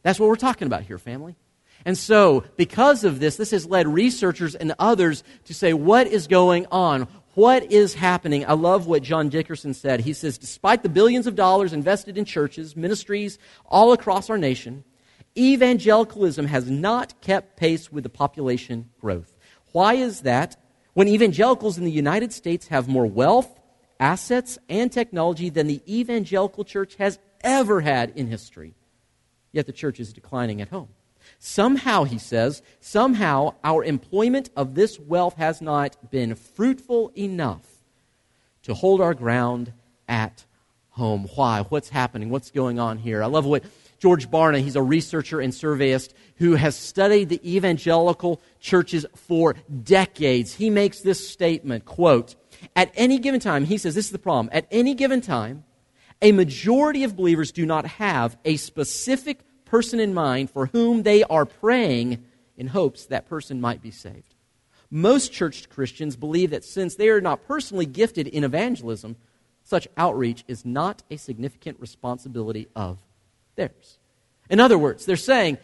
That's 0.02 0.20
what 0.20 0.28
we're 0.28 0.36
talking 0.36 0.66
about 0.66 0.82
here, 0.82 0.98
family. 0.98 1.36
And 1.84 1.98
so, 1.98 2.44
because 2.56 3.04
of 3.04 3.20
this, 3.20 3.36
this 3.36 3.50
has 3.50 3.66
led 3.66 3.86
researchers 3.86 4.54
and 4.54 4.74
others 4.78 5.22
to 5.46 5.54
say, 5.54 5.72
what 5.72 6.06
is 6.06 6.26
going 6.26 6.66
on? 6.70 7.08
What 7.34 7.72
is 7.72 7.94
happening? 7.94 8.46
I 8.46 8.52
love 8.52 8.86
what 8.86 9.02
John 9.02 9.28
Dickerson 9.28 9.74
said. 9.74 10.00
He 10.00 10.12
says, 10.12 10.38
despite 10.38 10.82
the 10.82 10.88
billions 10.88 11.26
of 11.26 11.34
dollars 11.34 11.72
invested 11.72 12.16
in 12.16 12.24
churches, 12.24 12.76
ministries 12.76 13.38
all 13.66 13.92
across 13.92 14.30
our 14.30 14.38
nation, 14.38 14.84
evangelicalism 15.36 16.46
has 16.46 16.70
not 16.70 17.20
kept 17.20 17.56
pace 17.56 17.90
with 17.90 18.04
the 18.04 18.10
population 18.10 18.90
growth. 19.00 19.36
Why 19.72 19.94
is 19.94 20.20
that? 20.20 20.56
When 20.92 21.08
evangelicals 21.08 21.76
in 21.76 21.84
the 21.84 21.90
United 21.90 22.32
States 22.32 22.68
have 22.68 22.86
more 22.86 23.06
wealth, 23.06 23.58
assets, 23.98 24.58
and 24.68 24.92
technology 24.92 25.50
than 25.50 25.66
the 25.66 25.82
evangelical 25.88 26.64
church 26.64 26.94
has 26.96 27.18
ever 27.42 27.80
had 27.80 28.12
in 28.14 28.28
history, 28.28 28.74
yet 29.52 29.66
the 29.66 29.72
church 29.72 29.98
is 29.98 30.12
declining 30.12 30.60
at 30.60 30.68
home. 30.68 30.88
Somehow, 31.38 32.04
he 32.04 32.18
says, 32.18 32.62
somehow 32.80 33.54
our 33.64 33.82
employment 33.82 34.50
of 34.56 34.74
this 34.74 35.00
wealth 35.00 35.34
has 35.34 35.60
not 35.60 36.10
been 36.10 36.34
fruitful 36.34 37.12
enough 37.16 37.66
to 38.62 38.74
hold 38.74 39.00
our 39.00 39.14
ground 39.14 39.72
at 40.06 40.44
home. 40.90 41.26
Why? 41.34 41.62
What's 41.62 41.88
happening? 41.88 42.30
What's 42.30 42.50
going 42.50 42.78
on 42.78 42.98
here? 42.98 43.22
I 43.22 43.26
love 43.26 43.44
what 43.46 43.64
George 43.98 44.30
Barna, 44.30 44.60
he's 44.60 44.76
a 44.76 44.82
researcher 44.82 45.40
and 45.40 45.52
surveyist 45.52 46.12
who 46.36 46.54
has 46.54 46.76
studied 46.76 47.28
the 47.28 47.56
evangelical 47.56 48.40
churches 48.60 49.06
for 49.14 49.54
decades. 49.82 50.54
He 50.54 50.70
makes 50.70 51.00
this 51.00 51.28
statement, 51.28 51.84
quote, 51.84 52.34
at 52.76 52.92
any 52.94 53.18
given 53.18 53.40
time, 53.40 53.64
he 53.64 53.78
says 53.78 53.94
this 53.94 54.06
is 54.06 54.12
the 54.12 54.18
problem. 54.18 54.50
At 54.52 54.66
any 54.70 54.94
given 54.94 55.20
time, 55.20 55.64
a 56.22 56.32
majority 56.32 57.04
of 57.04 57.16
believers 57.16 57.52
do 57.52 57.66
not 57.66 57.86
have 57.86 58.36
a 58.44 58.56
specific 58.56 59.40
person 59.64 60.00
in 60.00 60.14
mind 60.14 60.50
for 60.50 60.66
whom 60.66 61.02
they 61.02 61.24
are 61.24 61.44
praying 61.44 62.24
in 62.56 62.68
hopes 62.68 63.06
that 63.06 63.28
person 63.28 63.60
might 63.60 63.82
be 63.82 63.90
saved. 63.90 64.34
Most 64.90 65.32
church 65.32 65.68
Christians 65.68 66.16
believe 66.16 66.50
that 66.50 66.64
since 66.64 66.94
they 66.94 67.08
are 67.08 67.20
not 67.20 67.46
personally 67.46 67.86
gifted 67.86 68.28
in 68.28 68.44
evangelism, 68.44 69.16
such 69.62 69.88
outreach 69.96 70.44
is 70.46 70.64
not 70.64 71.02
a 71.10 71.16
significant 71.16 71.80
responsibility 71.80 72.68
of 72.76 72.98
theirs. 73.56 73.98
In 74.50 74.60
other 74.60 74.78
words, 74.78 75.06
they're 75.06 75.16
saying, 75.16 75.58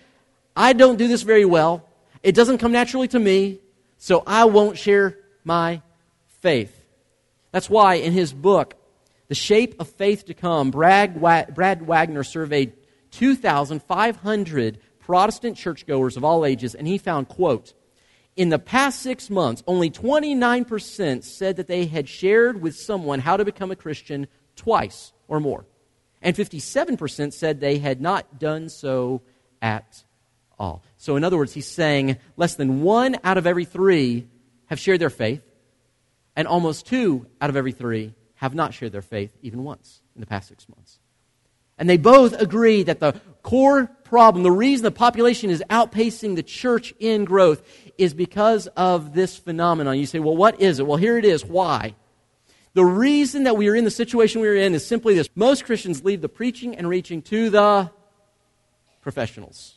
I 0.56 0.73
don't 0.73 0.97
do 0.97 1.09
this 1.09 1.23
very 1.23 1.44
well. 1.44 1.87
It 2.23 2.35
doesn't 2.35 2.59
come 2.59 2.73
naturally 2.73 3.09
to 3.09 3.18
me, 3.18 3.61
so 3.99 4.23
I 4.26 4.44
won't 4.44 4.78
share 4.78 5.18
my 5.44 5.82
faith. 6.40 6.76
That's 7.52 7.70
why 7.70 7.94
in 7.94 8.12
his 8.12 8.32
book, 8.32 8.75
The 9.28 9.35
Shape 9.35 9.80
of 9.80 9.88
Faith 9.88 10.26
to 10.26 10.35
Come, 10.35 10.70
Brad, 10.70 11.20
Waggoner 11.20 12.25
surveyed 12.25 12.73
2,500 13.12 14.78
Protestant 15.00 15.56
churchgoers 15.56 16.16
of 16.16 16.25
all 16.25 16.44
ages, 16.44 16.75
and 16.75 16.87
he 16.87 16.99
found, 16.99 17.28
quote, 17.28 17.75
in 18.37 18.49
the 18.49 18.59
past 18.59 19.00
six 19.00 19.28
months, 19.28 19.62
only 19.66 19.90
29% 19.90 21.25
said 21.25 21.56
that 21.56 21.66
they 21.66 21.87
had 21.87 22.09
shared 22.09 22.62
with 22.62 22.76
someone 22.76 23.18
how 23.18 23.37
to 23.37 23.44
become 23.44 23.70
a 23.70 23.76
Christian 23.76 24.28
twice 24.56 25.12
or 25.26 25.40
more. 25.40 25.66
And 26.23 26.37
57% 26.37 27.33
said 27.33 27.61
they 27.61 27.79
had 27.79 28.00
not 28.00 28.39
done 28.39 28.69
so 28.69 29.23
at 29.62 30.05
all. 30.59 30.83
So, 30.99 31.17
in 31.17 31.25
other 31.25 31.37
words, 31.37 31.55
he's 31.55 31.67
saying 31.67 32.19
less 32.37 32.57
than 32.57 32.83
one 32.83 33.17
out 33.25 33.39
of 33.39 33.47
every 33.47 33.65
three 33.65 34.29
have 34.67 34.79
shared 34.79 35.00
their 35.00 35.11
faith, 35.11 35.43
and 36.37 36.47
almost 36.47 36.87
two 36.87 37.27
out 37.41 37.50
of 37.50 37.57
every 37.57 37.73
three 37.73 38.15
have 38.35 38.55
not 38.55 38.75
shared 38.75 38.93
their 38.93 39.03
faith 39.03 39.37
even 39.43 39.65
once 39.65 40.03
in 40.15 40.21
the 40.21 40.27
past 40.27 40.49
six 40.49 40.69
months. 40.69 40.99
And 41.79 41.89
they 41.89 41.97
both 41.97 42.39
agree 42.39 42.83
that 42.83 43.00
the 43.00 43.19
core 43.43 43.87
problem, 44.05 44.43
the 44.43 44.50
reason 44.50 44.85
the 44.85 44.91
population 44.91 45.49
is 45.49 45.65
outpacing 45.71 46.37
the 46.37 46.43
church 46.43 46.93
in 46.99 47.25
growth, 47.25 47.62
is 47.97 48.12
because 48.12 48.67
of 48.69 49.15
this 49.15 49.39
phenomenon. 49.39 49.99
You 49.99 50.05
say, 50.05 50.19
well, 50.19 50.37
what 50.37 50.61
is 50.61 50.79
it? 50.79 50.87
Well, 50.87 50.99
here 50.99 51.17
it 51.17 51.25
is. 51.25 51.45
Why? 51.45 51.95
The 52.73 52.85
reason 52.85 53.45
that 53.45 53.57
we 53.57 53.69
are 53.69 53.75
in 53.75 53.85
the 53.85 53.91
situation 53.91 54.41
we 54.41 54.49
are 54.49 54.55
in 54.55 54.75
is 54.75 54.87
simply 54.87 55.15
this 55.15 55.29
most 55.35 55.65
Christians 55.65 56.05
leave 56.05 56.21
the 56.21 56.29
preaching 56.29 56.77
and 56.77 56.89
reaching 56.89 57.21
to 57.23 57.50
the 57.50 57.91
professionals. 59.00 59.75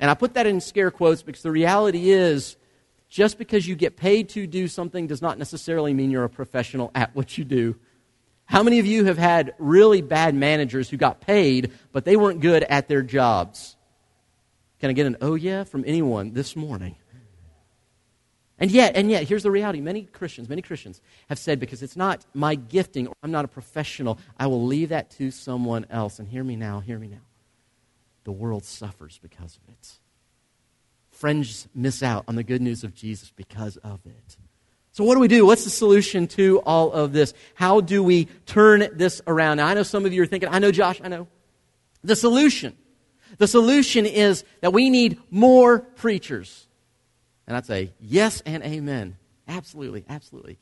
And 0.00 0.10
I 0.10 0.14
put 0.14 0.34
that 0.34 0.46
in 0.46 0.60
scare 0.60 0.90
quotes 0.90 1.22
because 1.22 1.42
the 1.42 1.52
reality 1.52 2.10
is 2.10 2.56
just 3.08 3.38
because 3.38 3.66
you 3.66 3.76
get 3.76 3.96
paid 3.96 4.28
to 4.30 4.46
do 4.46 4.66
something 4.66 5.06
does 5.06 5.22
not 5.22 5.38
necessarily 5.38 5.94
mean 5.94 6.10
you're 6.10 6.24
a 6.24 6.28
professional 6.28 6.90
at 6.94 7.14
what 7.14 7.38
you 7.38 7.44
do. 7.44 7.76
How 8.44 8.62
many 8.62 8.78
of 8.78 8.86
you 8.86 9.04
have 9.04 9.18
had 9.18 9.54
really 9.58 10.02
bad 10.02 10.34
managers 10.34 10.88
who 10.88 10.96
got 10.96 11.20
paid, 11.20 11.72
but 11.92 12.04
they 12.04 12.16
weren't 12.16 12.40
good 12.40 12.62
at 12.64 12.88
their 12.88 13.02
jobs? 13.02 13.76
Can 14.80 14.90
I 14.90 14.92
get 14.92 15.06
an 15.06 15.16
oh 15.20 15.34
yeah 15.34 15.64
from 15.64 15.84
anyone 15.86 16.32
this 16.32 16.54
morning? 16.54 16.96
And 18.58 18.70
yet, 18.70 18.96
and 18.96 19.10
yet, 19.10 19.28
here's 19.28 19.42
the 19.42 19.50
reality. 19.50 19.80
Many 19.80 20.04
Christians, 20.04 20.48
many 20.48 20.62
Christians 20.62 21.02
have 21.28 21.38
said, 21.38 21.60
because 21.60 21.82
it's 21.82 21.96
not 21.96 22.24
my 22.32 22.54
gifting, 22.54 23.06
or 23.06 23.14
I'm 23.22 23.30
not 23.30 23.44
a 23.44 23.48
professional, 23.48 24.18
I 24.38 24.46
will 24.46 24.64
leave 24.64 24.88
that 24.88 25.10
to 25.12 25.30
someone 25.30 25.86
else. 25.90 26.18
And 26.18 26.26
hear 26.26 26.42
me 26.42 26.56
now, 26.56 26.80
hear 26.80 26.98
me 26.98 27.08
now. 27.08 27.20
The 28.24 28.32
world 28.32 28.64
suffers 28.64 29.20
because 29.22 29.58
of 29.62 29.74
it. 29.74 29.98
Friends 31.10 31.68
miss 31.74 32.02
out 32.02 32.24
on 32.28 32.36
the 32.36 32.42
good 32.42 32.62
news 32.62 32.82
of 32.82 32.94
Jesus 32.94 33.30
because 33.34 33.76
of 33.78 34.00
it. 34.06 34.36
So, 34.92 35.04
what 35.04 35.14
do 35.14 35.20
we 35.20 35.28
do? 35.28 35.44
What's 35.44 35.64
the 35.64 35.70
solution 35.70 36.26
to 36.28 36.60
all 36.60 36.90
of 36.92 37.12
this? 37.12 37.34
How 37.54 37.82
do 37.82 38.02
we 38.02 38.24
turn 38.46 38.88
this 38.94 39.20
around? 39.26 39.58
Now, 39.58 39.66
I 39.66 39.74
know 39.74 39.82
some 39.82 40.06
of 40.06 40.14
you 40.14 40.22
are 40.22 40.26
thinking, 40.26 40.48
I 40.48 40.58
know, 40.58 40.72
Josh, 40.72 41.00
I 41.04 41.08
know. 41.08 41.28
The 42.02 42.16
solution. 42.16 42.74
The 43.36 43.46
solution 43.46 44.06
is 44.06 44.44
that 44.62 44.72
we 44.72 44.88
need 44.88 45.18
more 45.30 45.80
preachers. 45.80 46.66
And 47.46 47.56
I'd 47.56 47.66
say, 47.66 47.92
yes 48.00 48.42
and 48.44 48.62
amen. 48.62 49.16
Absolutely, 49.48 50.04
absolutely. 50.08 50.58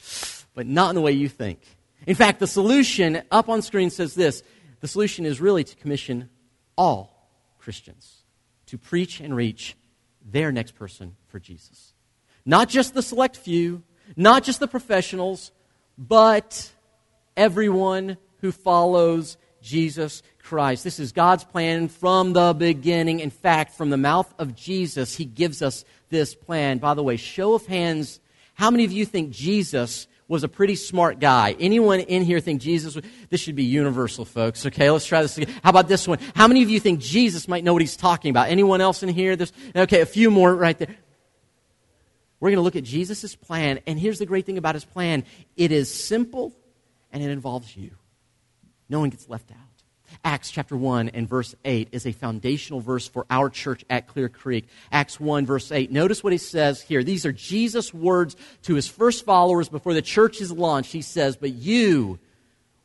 But 0.55 0.67
not 0.67 0.91
in 0.91 0.95
the 0.95 1.01
way 1.01 1.13
you 1.13 1.29
think. 1.29 1.61
In 2.07 2.15
fact, 2.15 2.39
the 2.39 2.47
solution 2.47 3.23
up 3.31 3.49
on 3.49 3.63
screen 3.63 3.91
says 3.91 4.15
this 4.15 4.43
the 4.81 4.89
solution 4.89 5.25
is 5.25 5.41
really 5.41 5.65
to 5.65 5.77
commission 5.77 6.29
all 6.77 7.31
Christians 7.59 8.25
to 8.67 8.79
preach 8.79 9.21
and 9.21 9.35
reach 9.35 9.77
their 10.25 10.53
next 10.53 10.75
person 10.75 11.17
for 11.29 11.39
Jesus. 11.39 11.93
Not 12.45 12.69
just 12.69 12.93
the 12.93 13.03
select 13.03 13.37
few, 13.37 13.83
not 14.17 14.43
just 14.43 14.61
the 14.61 14.69
professionals, 14.69 15.53
but 15.97 16.71
everyone 17.37 18.19
who 18.41 18.53
follows 18.53 19.37
Jesus 19.63 20.23
Christ. 20.43 20.85
This 20.85 20.99
is 20.99 21.13
God's 21.13 21.45
plan 21.45 21.89
from 21.89 22.35
the 22.35 22.53
beginning. 22.53 23.21
In 23.21 23.31
fact, 23.31 23.75
from 23.75 23.89
the 23.91 23.97
mouth 23.97 24.33
of 24.39 24.55
Jesus, 24.55 25.17
He 25.17 25.25
gives 25.25 25.63
us 25.63 25.85
this 26.11 26.35
plan. 26.35 26.79
By 26.79 26.95
the 26.95 27.03
way, 27.03 27.17
show 27.17 27.55
of 27.55 27.67
hands, 27.67 28.21
how 28.55 28.71
many 28.71 28.85
of 28.85 28.93
you 28.93 29.05
think 29.05 29.31
Jesus 29.31 30.07
was 30.29 30.45
a 30.45 30.49
pretty 30.49 30.77
smart 30.77 31.19
guy? 31.19 31.57
Anyone 31.59 32.01
in 32.01 32.23
here 32.23 32.41
think 32.41 32.61
Jesus? 32.61 32.97
This 33.31 33.41
should 33.41 33.57
be 33.57 33.65
universal, 33.65 34.25
folks. 34.25 34.65
Okay, 34.67 34.91
let's 34.91 35.07
try 35.07 35.23
this 35.23 35.37
again. 35.37 35.55
How 35.63 35.71
about 35.71 35.89
this 35.89 36.07
one? 36.07 36.19
How 36.35 36.49
many 36.49 36.63
of 36.63 36.71
you 36.71 36.81
think 36.81 37.01
Jesus 37.01 37.49
might 37.49 37.65
know 37.65 37.73
what 37.73 37.83
he's 37.83 37.97
talking 37.97 38.31
about? 38.31 38.49
Anyone 38.49 38.81
else 38.81 39.03
in 39.03 39.09
here? 39.09 39.37
This, 39.37 39.53
okay, 39.75 40.01
a 40.01 40.07
few 40.07 40.31
more 40.31 40.55
right 40.55 40.79
there. 40.79 40.95
We're 42.41 42.51
going 42.51 42.59
to 42.59 42.63
look 42.63 42.77
at 42.77 42.85
Jesus' 42.85 43.35
plan. 43.35 43.81
And 43.87 43.99
here's 43.99 44.19
the 44.19 44.27
great 44.27 44.45
thing 44.45 44.59
about 44.59 44.75
his 44.75 44.85
plan 44.85 45.25
it 45.57 45.73
is 45.73 45.93
simple 45.93 46.55
and 47.11 47.23
it 47.23 47.31
involves 47.31 47.77
you. 47.77 47.93
No 48.89 49.01
one 49.01 49.11
gets 49.11 49.29
left 49.29 49.51
out. 49.51 49.64
Acts 50.23 50.51
chapter 50.51 50.77
1 50.77 51.11
and 51.11 51.29
verse 51.29 51.55
8 51.65 51.89
is 51.93 52.07
a 52.07 52.13
foundational 52.13 52.81
verse 52.81 53.09
for 53.09 53.27
our 53.31 53.49
church 53.51 53.85
at 53.89 54.07
Clear 54.07 54.29
Creek. 54.29 54.69
Acts 54.93 55.19
1, 55.19 55.47
verse 55.47 55.73
8. 55.73 55.91
Notice 55.91 56.23
what 56.23 56.33
he 56.33 56.39
says 56.39 56.83
here. 56.83 57.03
These 57.03 57.27
are 57.27 57.33
Jesus' 57.33 57.93
words 57.93 58.37
to 58.63 58.75
his 58.75 58.87
first 58.87 59.25
followers 59.25 59.69
before 59.69 59.95
the 59.95 60.03
church 60.03 60.41
is 60.41 60.53
launched. 60.53 60.93
He 60.93 61.03
says, 61.03 61.37
But 61.37 61.53
you 61.53 62.19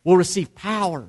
will 0.03 0.17
receive 0.17 0.55
power 0.55 1.07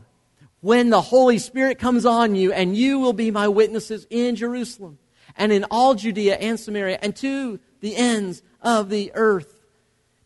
when 0.61 0.91
the 0.91 1.01
Holy 1.01 1.39
Spirit 1.39 1.79
comes 1.79 2.05
on 2.05 2.35
you, 2.35 2.53
and 2.53 2.77
you 2.77 2.99
will 2.99 3.13
be 3.13 3.31
my 3.31 3.49
witnesses 3.49 4.07
in 4.11 4.37
Jerusalem 4.37 4.99
and 5.37 5.53
in 5.53 5.65
all 5.71 5.95
Judea 5.95 6.37
and 6.37 6.59
Samaria 6.59 6.99
and 7.01 7.15
to 7.17 7.61
the 7.81 7.97
ends 7.97 8.43
of 8.61 8.91
the 8.91 9.13
earth. 9.15 9.60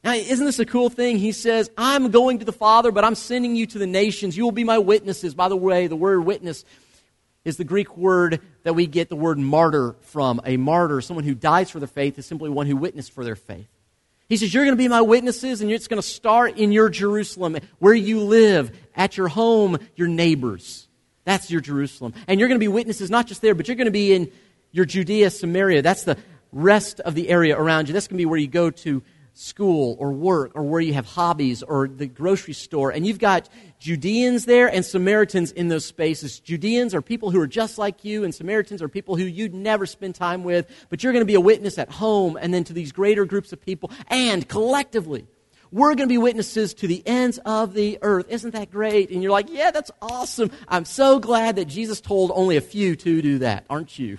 Now, 0.05 0.13
isn't 0.13 0.45
this 0.45 0.59
a 0.59 0.67
cool 0.67 0.91
thing? 0.91 1.17
He 1.17 1.33
says, 1.33 1.71
I'm 1.79 2.11
going 2.11 2.41
to 2.41 2.45
the 2.45 2.53
Father, 2.53 2.93
but 2.93 3.05
I'm 3.05 3.15
sending 3.15 3.57
you 3.57 3.67
to 3.69 3.79
the 3.79 3.87
nations. 3.87 4.37
You 4.37 4.45
will 4.45 4.53
be 4.53 4.63
my 4.63 4.77
witnesses. 4.77 5.35
By 5.35 5.49
the 5.49 5.57
way, 5.57 5.87
the 5.87 5.97
word 5.97 6.21
witness 6.27 6.67
is 7.43 7.57
the 7.57 7.65
Greek 7.65 7.97
word 7.97 8.41
that 8.65 8.75
we 8.75 8.87
get 8.87 9.09
the 9.09 9.17
word 9.17 9.39
martyr 9.39 9.97
from. 10.03 10.43
A 10.45 10.59
martyr, 10.59 11.01
someone 11.01 11.25
who 11.25 11.35
dies 11.35 11.71
for 11.71 11.79
their 11.79 11.89
faith, 11.89 12.19
is 12.19 12.27
simply 12.27 12.51
one 12.51 12.67
who 12.67 12.77
witnessed 12.77 13.13
for 13.13 13.25
their 13.25 13.35
faith. 13.35 13.67
He 14.29 14.37
says, 14.37 14.53
You're 14.53 14.65
going 14.65 14.77
to 14.77 14.83
be 14.83 14.89
my 14.89 15.01
witnesses, 15.01 15.63
and 15.63 15.71
it's 15.71 15.89
going 15.89 16.01
to 16.01 16.07
start 16.07 16.59
in 16.59 16.71
your 16.71 16.91
Jerusalem, 16.91 17.57
where 17.79 17.95
you 17.95 18.21
live, 18.21 18.77
at 18.95 19.17
your 19.17 19.29
home, 19.29 19.79
your 19.97 20.09
neighbors. 20.09 20.87
That's 21.25 21.51
your 21.51 21.63
Jerusalem. 21.63 22.13
And 22.27 22.39
you're 22.39 22.49
going 22.49 22.61
to 22.61 22.65
be 22.65 22.69
witnesses 22.69 23.11
not 23.11 23.27
just 23.27 23.41
there, 23.41 23.55
but 23.55 23.69
you're 23.69 23.77
going 23.77 23.87
to 23.87 23.91
be 23.91 24.13
in 24.13 24.31
your 24.71 24.85
Judea, 24.85 25.31
Samaria. 25.31 25.81
That's 25.81 26.05
the 26.05 26.19
rest 26.53 27.01
of 27.01 27.15
the 27.15 27.31
area 27.31 27.59
around 27.59 27.89
you. 27.89 27.95
That's 27.95 28.07
going 28.07 28.19
to 28.19 28.23
be 28.23 28.27
where 28.27 28.39
you 28.39 28.49
go 28.49 28.71
to 28.71 29.03
school 29.37 29.97
or 29.99 30.13
work 30.13 30.53
or 30.55 30.63
where 30.63 30.81
you 30.81 30.95
have 30.95 31.07
hobbies 31.07 31.63
or 31.63 31.89
the 31.89 32.07
grocery 32.07 32.55
store. 32.55 32.91
And 32.91 33.05
you've 33.05 33.19
got 33.19 33.49
Judeans 33.81 34.45
there 34.45 34.69
and 34.69 34.85
Samaritans 34.85 35.51
in 35.51 35.69
those 35.69 35.85
spaces. 35.85 36.39
Judeans 36.39 36.95
are 36.95 37.03
people 37.03 37.33
who 37.33 37.41
are 37.41 37.47
just 37.49 37.77
like 37.77 38.05
you, 38.05 38.23
and 38.23 38.33
Samaritans 38.33 38.81
are 38.81 38.89
people 38.89 39.17
who 39.17 39.25
you'd 39.25 39.53
never 39.53 39.87
spend 39.87 40.15
time 40.15 40.45
with, 40.45 40.71
but 40.89 41.03
you're 41.03 41.13
going 41.13 41.21
to 41.23 41.27
be 41.27 41.35
a 41.35 41.41
witness 41.41 41.79
at 41.79 41.91
home 41.91 42.39
and 42.41 42.55
then 42.55 42.63
to 42.65 42.73
these 42.73 42.93
greater 42.93 43.25
groups 43.25 43.53
of 43.53 43.61
people. 43.61 43.91
And 44.09 44.49
collectively, 44.49 45.27
We're 45.75 45.97
going 45.97 46.09
to 46.09 46.13
be 46.13 46.19
witnesses 46.19 46.73
to 46.75 46.87
the 46.87 47.03
ends 47.05 47.41
of 47.45 47.75
the 47.75 47.99
earth. 48.01 48.27
Isn't 48.29 48.53
that 48.53 48.71
great? 48.71 49.11
And 49.11 49.25
you're 49.25 49.33
like, 49.33 49.51
yeah, 49.51 49.73
that's 49.73 49.91
awesome. 50.01 50.53
I'm 50.69 50.85
so 50.85 51.19
glad 51.19 51.57
that 51.57 51.65
Jesus 51.65 52.01
told 52.01 52.31
only 52.33 52.57
a 52.57 52.61
few 52.61 52.95
to 52.95 53.21
do 53.21 53.39
that, 53.39 53.67
aren't 53.69 53.99
you? 53.99 54.19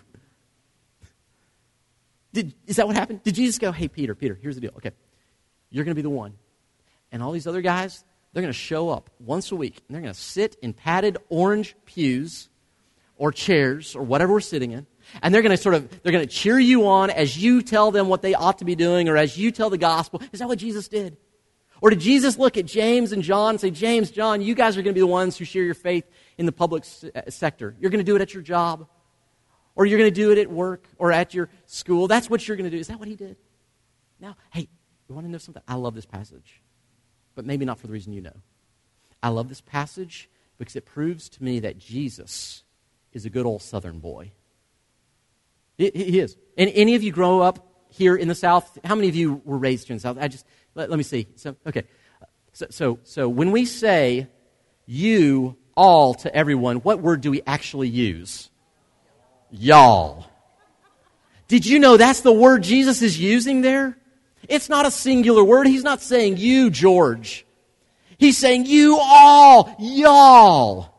Did, 2.33 2.53
is 2.67 2.75
that 2.75 2.87
what 2.87 2.97
happened? 2.97 3.23
Did 3.23 3.35
Jesus 3.35 3.57
go, 3.57 3.71
hey, 3.71 3.87
Peter, 3.87 4.13
Peter, 4.15 4.37
here's 4.41 4.55
the 4.55 4.61
deal. 4.61 4.73
Okay, 4.75 4.91
you're 5.69 5.83
going 5.83 5.93
to 5.93 5.95
be 5.95 6.01
the 6.01 6.09
one. 6.09 6.33
And 7.11 7.21
all 7.23 7.31
these 7.31 7.47
other 7.47 7.61
guys, 7.61 8.03
they're 8.33 8.41
going 8.41 8.53
to 8.53 8.57
show 8.57 8.89
up 8.89 9.09
once 9.19 9.51
a 9.51 9.55
week, 9.55 9.81
and 9.87 9.95
they're 9.95 10.01
going 10.01 10.13
to 10.13 10.19
sit 10.19 10.57
in 10.61 10.73
padded 10.73 11.17
orange 11.29 11.75
pews 11.85 12.49
or 13.17 13.31
chairs 13.31 13.95
or 13.95 14.03
whatever 14.03 14.33
we're 14.33 14.41
sitting 14.41 14.71
in. 14.71 14.85
And 15.21 15.33
they're 15.33 15.41
going 15.41 15.55
to 15.55 15.61
sort 15.61 15.75
of, 15.75 15.89
they're 16.01 16.11
going 16.11 16.27
to 16.27 16.33
cheer 16.33 16.59
you 16.59 16.87
on 16.87 17.09
as 17.09 17.37
you 17.37 17.61
tell 17.61 17.91
them 17.91 18.07
what 18.07 18.21
they 18.21 18.33
ought 18.33 18.57
to 18.57 18.65
be 18.65 18.75
doing 18.75 19.07
or 19.07 19.17
as 19.17 19.37
you 19.37 19.51
tell 19.51 19.69
the 19.69 19.77
gospel. 19.77 20.21
Is 20.31 20.39
that 20.39 20.47
what 20.47 20.57
Jesus 20.57 20.87
did? 20.87 21.15
Or 21.81 21.89
did 21.89 21.99
Jesus 21.99 22.37
look 22.37 22.57
at 22.57 22.65
James 22.65 23.11
and 23.11 23.21
John 23.21 23.51
and 23.51 23.61
say, 23.61 23.69
James, 23.69 24.09
John, 24.09 24.41
you 24.41 24.55
guys 24.55 24.77
are 24.77 24.81
going 24.81 24.93
to 24.93 24.97
be 24.97 25.01
the 25.01 25.07
ones 25.07 25.37
who 25.37 25.45
share 25.45 25.63
your 25.63 25.73
faith 25.73 26.05
in 26.37 26.45
the 26.45 26.51
public 26.51 26.83
uh, 27.15 27.21
sector. 27.29 27.75
You're 27.79 27.91
going 27.91 28.03
to 28.03 28.05
do 28.05 28.15
it 28.15 28.21
at 28.21 28.33
your 28.33 28.43
job 28.43 28.87
or 29.75 29.85
you're 29.85 29.99
going 29.99 30.11
to 30.11 30.15
do 30.15 30.31
it 30.31 30.37
at 30.37 30.49
work 30.49 30.87
or 30.97 31.11
at 31.11 31.33
your 31.33 31.49
school. 31.65 32.07
That's 32.07 32.29
what 32.29 32.47
you're 32.47 32.57
going 32.57 32.69
to 32.69 32.75
do. 32.75 32.79
Is 32.79 32.87
that 32.87 32.99
what 32.99 33.07
he 33.07 33.15
did? 33.15 33.37
Now, 34.19 34.37
hey, 34.51 34.69
you 35.07 35.15
want 35.15 35.27
to 35.27 35.31
know 35.31 35.37
something? 35.37 35.63
I 35.67 35.75
love 35.75 35.95
this 35.95 36.05
passage, 36.05 36.61
but 37.35 37.45
maybe 37.45 37.65
not 37.65 37.79
for 37.79 37.87
the 37.87 37.93
reason 37.93 38.13
you 38.13 38.21
know. 38.21 38.35
I 39.21 39.29
love 39.29 39.49
this 39.49 39.61
passage 39.61 40.29
because 40.57 40.75
it 40.75 40.85
proves 40.85 41.29
to 41.29 41.43
me 41.43 41.59
that 41.61 41.77
Jesus 41.77 42.63
is 43.13 43.25
a 43.25 43.29
good 43.29 43.45
old 43.45 43.61
Southern 43.61 43.99
boy. 43.99 44.31
He 45.77 46.19
is. 46.19 46.37
And 46.57 46.71
any 46.73 46.95
of 46.95 47.03
you 47.03 47.11
grow 47.11 47.41
up 47.41 47.67
here 47.89 48.15
in 48.15 48.27
the 48.27 48.35
South? 48.35 48.77
How 48.83 48.95
many 48.95 49.09
of 49.09 49.15
you 49.15 49.41
were 49.43 49.57
raised 49.57 49.87
here 49.87 49.93
in 49.93 49.97
the 49.97 50.01
South? 50.01 50.17
I 50.19 50.27
just 50.27 50.45
let, 50.73 50.89
let 50.89 50.97
me 50.97 51.03
see. 51.03 51.27
So 51.35 51.55
okay. 51.67 51.83
So, 52.53 52.67
so 52.69 52.99
so 53.03 53.27
when 53.27 53.51
we 53.51 53.65
say 53.65 54.27
you 54.85 55.57
all 55.75 56.13
to 56.15 56.33
everyone, 56.33 56.77
what 56.77 57.01
word 57.01 57.21
do 57.21 57.31
we 57.31 57.41
actually 57.45 57.89
use? 57.89 58.49
y'all. 59.59 60.25
Did 61.47 61.65
you 61.65 61.79
know 61.79 61.97
that's 61.97 62.21
the 62.21 62.31
word 62.31 62.63
Jesus 62.63 63.01
is 63.01 63.19
using 63.19 63.61
there? 63.61 63.97
It's 64.47 64.69
not 64.69 64.85
a 64.85 64.91
singular 64.91 65.43
word. 65.43 65.67
He's 65.67 65.83
not 65.83 66.01
saying 66.01 66.37
you, 66.37 66.69
George. 66.69 67.45
He's 68.17 68.37
saying 68.37 68.65
you 68.65 68.97
all, 68.99 69.75
y'all. 69.79 70.93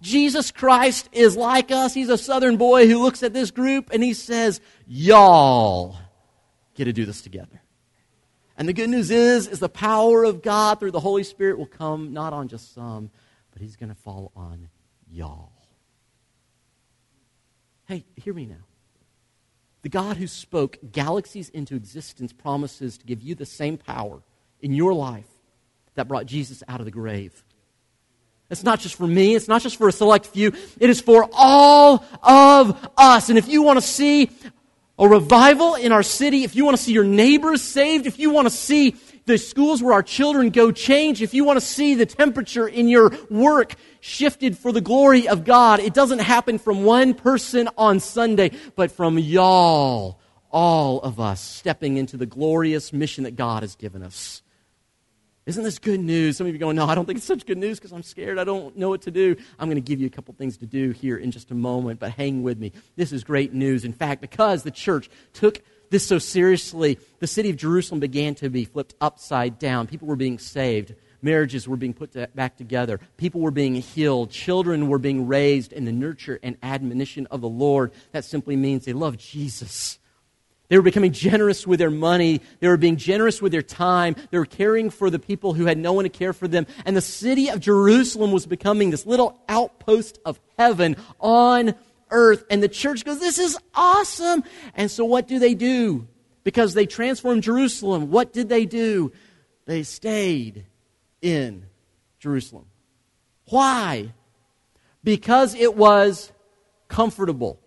Jesus 0.00 0.50
Christ 0.50 1.08
is 1.12 1.36
like 1.36 1.70
us. 1.70 1.94
He's 1.94 2.08
a 2.08 2.18
southern 2.18 2.56
boy 2.56 2.88
who 2.88 3.02
looks 3.02 3.22
at 3.22 3.32
this 3.32 3.50
group 3.50 3.90
and 3.92 4.02
he 4.02 4.14
says, 4.14 4.60
y'all 4.86 5.96
get 6.74 6.84
to 6.84 6.92
do 6.92 7.04
this 7.04 7.22
together. 7.22 7.62
And 8.56 8.68
the 8.68 8.72
good 8.72 8.90
news 8.90 9.10
is, 9.10 9.46
is 9.46 9.60
the 9.60 9.68
power 9.68 10.24
of 10.24 10.42
God 10.42 10.80
through 10.80 10.90
the 10.90 11.00
Holy 11.00 11.24
Spirit 11.24 11.58
will 11.58 11.66
come 11.66 12.12
not 12.12 12.32
on 12.32 12.48
just 12.48 12.74
some, 12.74 13.10
but 13.52 13.62
he's 13.62 13.76
going 13.76 13.88
to 13.90 13.94
fall 13.94 14.32
on 14.34 14.68
y'all. 15.10 15.52
Hey, 17.86 18.04
hear 18.16 18.34
me 18.34 18.46
now. 18.46 18.64
The 19.82 19.88
God 19.88 20.16
who 20.16 20.26
spoke 20.26 20.78
galaxies 20.92 21.48
into 21.48 21.74
existence 21.74 22.32
promises 22.32 22.98
to 22.98 23.04
give 23.04 23.20
you 23.20 23.34
the 23.34 23.46
same 23.46 23.76
power 23.76 24.22
in 24.60 24.72
your 24.72 24.94
life 24.94 25.26
that 25.94 26.08
brought 26.08 26.26
Jesus 26.26 26.62
out 26.68 26.80
of 26.80 26.86
the 26.86 26.92
grave. 26.92 27.44
It's 28.48 28.62
not 28.62 28.80
just 28.80 28.94
for 28.96 29.06
me, 29.06 29.34
it's 29.34 29.48
not 29.48 29.62
just 29.62 29.76
for 29.76 29.88
a 29.88 29.92
select 29.92 30.26
few, 30.26 30.52
it 30.78 30.90
is 30.90 31.00
for 31.00 31.28
all 31.32 32.04
of 32.22 32.88
us. 32.96 33.28
And 33.28 33.38
if 33.38 33.48
you 33.48 33.62
want 33.62 33.78
to 33.78 33.86
see 33.86 34.30
a 34.98 35.08
revival 35.08 35.74
in 35.74 35.90
our 35.90 36.02
city, 36.02 36.44
if 36.44 36.54
you 36.54 36.64
want 36.64 36.76
to 36.76 36.82
see 36.82 36.92
your 36.92 37.04
neighbors 37.04 37.62
saved, 37.62 38.06
if 38.06 38.18
you 38.18 38.30
want 38.30 38.46
to 38.46 38.54
see 38.54 38.94
the 39.26 39.38
schools 39.38 39.82
where 39.82 39.94
our 39.94 40.02
children 40.02 40.50
go 40.50 40.72
change, 40.72 41.22
if 41.22 41.34
you 41.34 41.44
want 41.44 41.58
to 41.58 41.64
see 41.64 41.94
the 41.94 42.06
temperature 42.06 42.66
in 42.66 42.88
your 42.88 43.12
work 43.30 43.74
shifted 44.00 44.58
for 44.58 44.72
the 44.72 44.80
glory 44.80 45.28
of 45.28 45.44
God, 45.44 45.80
it 45.80 45.94
doesn't 45.94 46.20
happen 46.20 46.58
from 46.58 46.84
one 46.84 47.14
person 47.14 47.68
on 47.78 48.00
Sunday, 48.00 48.50
but 48.74 48.90
from 48.90 49.18
y'all, 49.18 50.20
all 50.50 51.00
of 51.00 51.20
us 51.20 51.40
stepping 51.40 51.96
into 51.96 52.16
the 52.16 52.26
glorious 52.26 52.92
mission 52.92 53.24
that 53.24 53.36
God 53.36 53.62
has 53.62 53.76
given 53.76 54.02
us. 54.02 54.42
Isn't 55.44 55.64
this 55.64 55.80
good 55.80 55.98
news? 55.98 56.36
Some 56.36 56.46
of 56.46 56.52
you 56.52 56.58
going, 56.58 56.76
No, 56.76 56.86
I 56.86 56.94
don't 56.94 57.04
think 57.04 57.16
it's 57.16 57.26
such 57.26 57.46
good 57.46 57.58
news 57.58 57.78
because 57.78 57.92
I'm 57.92 58.04
scared. 58.04 58.38
I 58.38 58.44
don't 58.44 58.76
know 58.76 58.88
what 58.88 59.02
to 59.02 59.10
do. 59.10 59.34
I'm 59.58 59.68
going 59.68 59.76
to 59.76 59.80
give 59.80 60.00
you 60.00 60.06
a 60.06 60.10
couple 60.10 60.32
things 60.34 60.56
to 60.58 60.66
do 60.66 60.90
here 60.90 61.16
in 61.16 61.32
just 61.32 61.50
a 61.50 61.54
moment, 61.54 61.98
but 61.98 62.12
hang 62.12 62.44
with 62.44 62.58
me. 62.58 62.72
This 62.94 63.12
is 63.12 63.24
great 63.24 63.52
news. 63.52 63.84
In 63.84 63.92
fact, 63.92 64.20
because 64.20 64.62
the 64.62 64.70
church 64.70 65.10
took 65.32 65.60
this 65.92 66.06
so 66.06 66.18
seriously, 66.18 66.98
the 67.20 67.26
city 67.26 67.50
of 67.50 67.56
Jerusalem 67.56 68.00
began 68.00 68.34
to 68.36 68.50
be 68.50 68.64
flipped 68.64 68.94
upside 69.00 69.58
down. 69.60 69.86
People 69.86 70.08
were 70.08 70.16
being 70.16 70.38
saved. 70.38 70.94
Marriages 71.20 71.68
were 71.68 71.76
being 71.76 71.94
put 71.94 72.12
to, 72.12 72.28
back 72.34 72.56
together. 72.56 72.98
People 73.16 73.40
were 73.40 73.52
being 73.52 73.76
healed. 73.76 74.30
Children 74.30 74.88
were 74.88 74.98
being 74.98 75.28
raised 75.28 75.72
in 75.72 75.84
the 75.84 75.92
nurture 75.92 76.40
and 76.42 76.56
admonition 76.62 77.28
of 77.30 77.40
the 77.40 77.48
Lord. 77.48 77.92
That 78.10 78.24
simply 78.24 78.56
means 78.56 78.84
they 78.84 78.92
love 78.92 79.18
Jesus. 79.18 80.00
They 80.68 80.78
were 80.78 80.82
becoming 80.82 81.12
generous 81.12 81.66
with 81.66 81.78
their 81.78 81.90
money. 81.90 82.40
They 82.60 82.68
were 82.68 82.78
being 82.78 82.96
generous 82.96 83.42
with 83.42 83.52
their 83.52 83.60
time. 83.62 84.16
They 84.30 84.38
were 84.38 84.46
caring 84.46 84.88
for 84.88 85.10
the 85.10 85.18
people 85.18 85.52
who 85.52 85.66
had 85.66 85.76
no 85.76 85.92
one 85.92 86.04
to 86.04 86.08
care 86.08 86.32
for 86.32 86.48
them. 86.48 86.66
And 86.86 86.96
the 86.96 87.02
city 87.02 87.50
of 87.50 87.60
Jerusalem 87.60 88.32
was 88.32 88.46
becoming 88.46 88.90
this 88.90 89.04
little 89.04 89.38
outpost 89.48 90.18
of 90.24 90.40
heaven 90.58 90.96
on 91.20 91.74
earth. 92.12 92.44
And 92.50 92.62
the 92.62 92.68
church 92.68 93.04
goes, 93.04 93.18
This 93.18 93.38
is 93.38 93.58
awesome. 93.74 94.44
And 94.74 94.90
so 94.90 95.04
what 95.04 95.26
do 95.26 95.38
they 95.38 95.54
do? 95.54 96.06
Because 96.44 96.74
they 96.74 96.86
transformed 96.86 97.42
Jerusalem. 97.42 98.10
What 98.10 98.32
did 98.32 98.48
they 98.48 98.66
do? 98.66 99.12
They 99.66 99.82
stayed 99.82 100.66
in 101.20 101.66
Jerusalem. 102.18 102.66
Why? 103.46 104.12
Because 105.02 105.54
it 105.54 105.76
was 105.76 106.32
comfortable. 106.88 107.60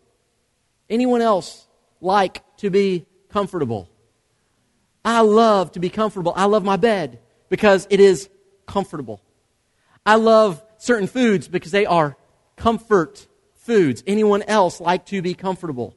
Anyone 0.90 1.22
else 1.22 1.68
like 2.00 2.42
to 2.58 2.70
be 2.70 3.06
comfortable? 3.30 3.90
I 5.04 5.22
love 5.22 5.72
to 5.74 5.80
be 5.80 5.90
comfortable. 5.90 6.34
I 6.36 6.46
love 6.46 6.64
my 6.64 6.78
bed 6.78 7.20
because 7.50 7.88
it 7.90 8.00
is 8.00 8.30
comfortable. 8.66 9.22
I 10.06 10.16
love 10.16 10.64
certain 10.78 11.08
foods 11.08 11.48
because 11.48 11.72
they 11.72 11.86
are 11.86 12.18
comfort 12.56 13.28
foods. 13.65 14.04
Anyone 14.06 14.43
else 14.43 14.80
like 14.80 15.06
to 15.08 15.21
be 15.21 15.34
comfortable? 15.34 15.95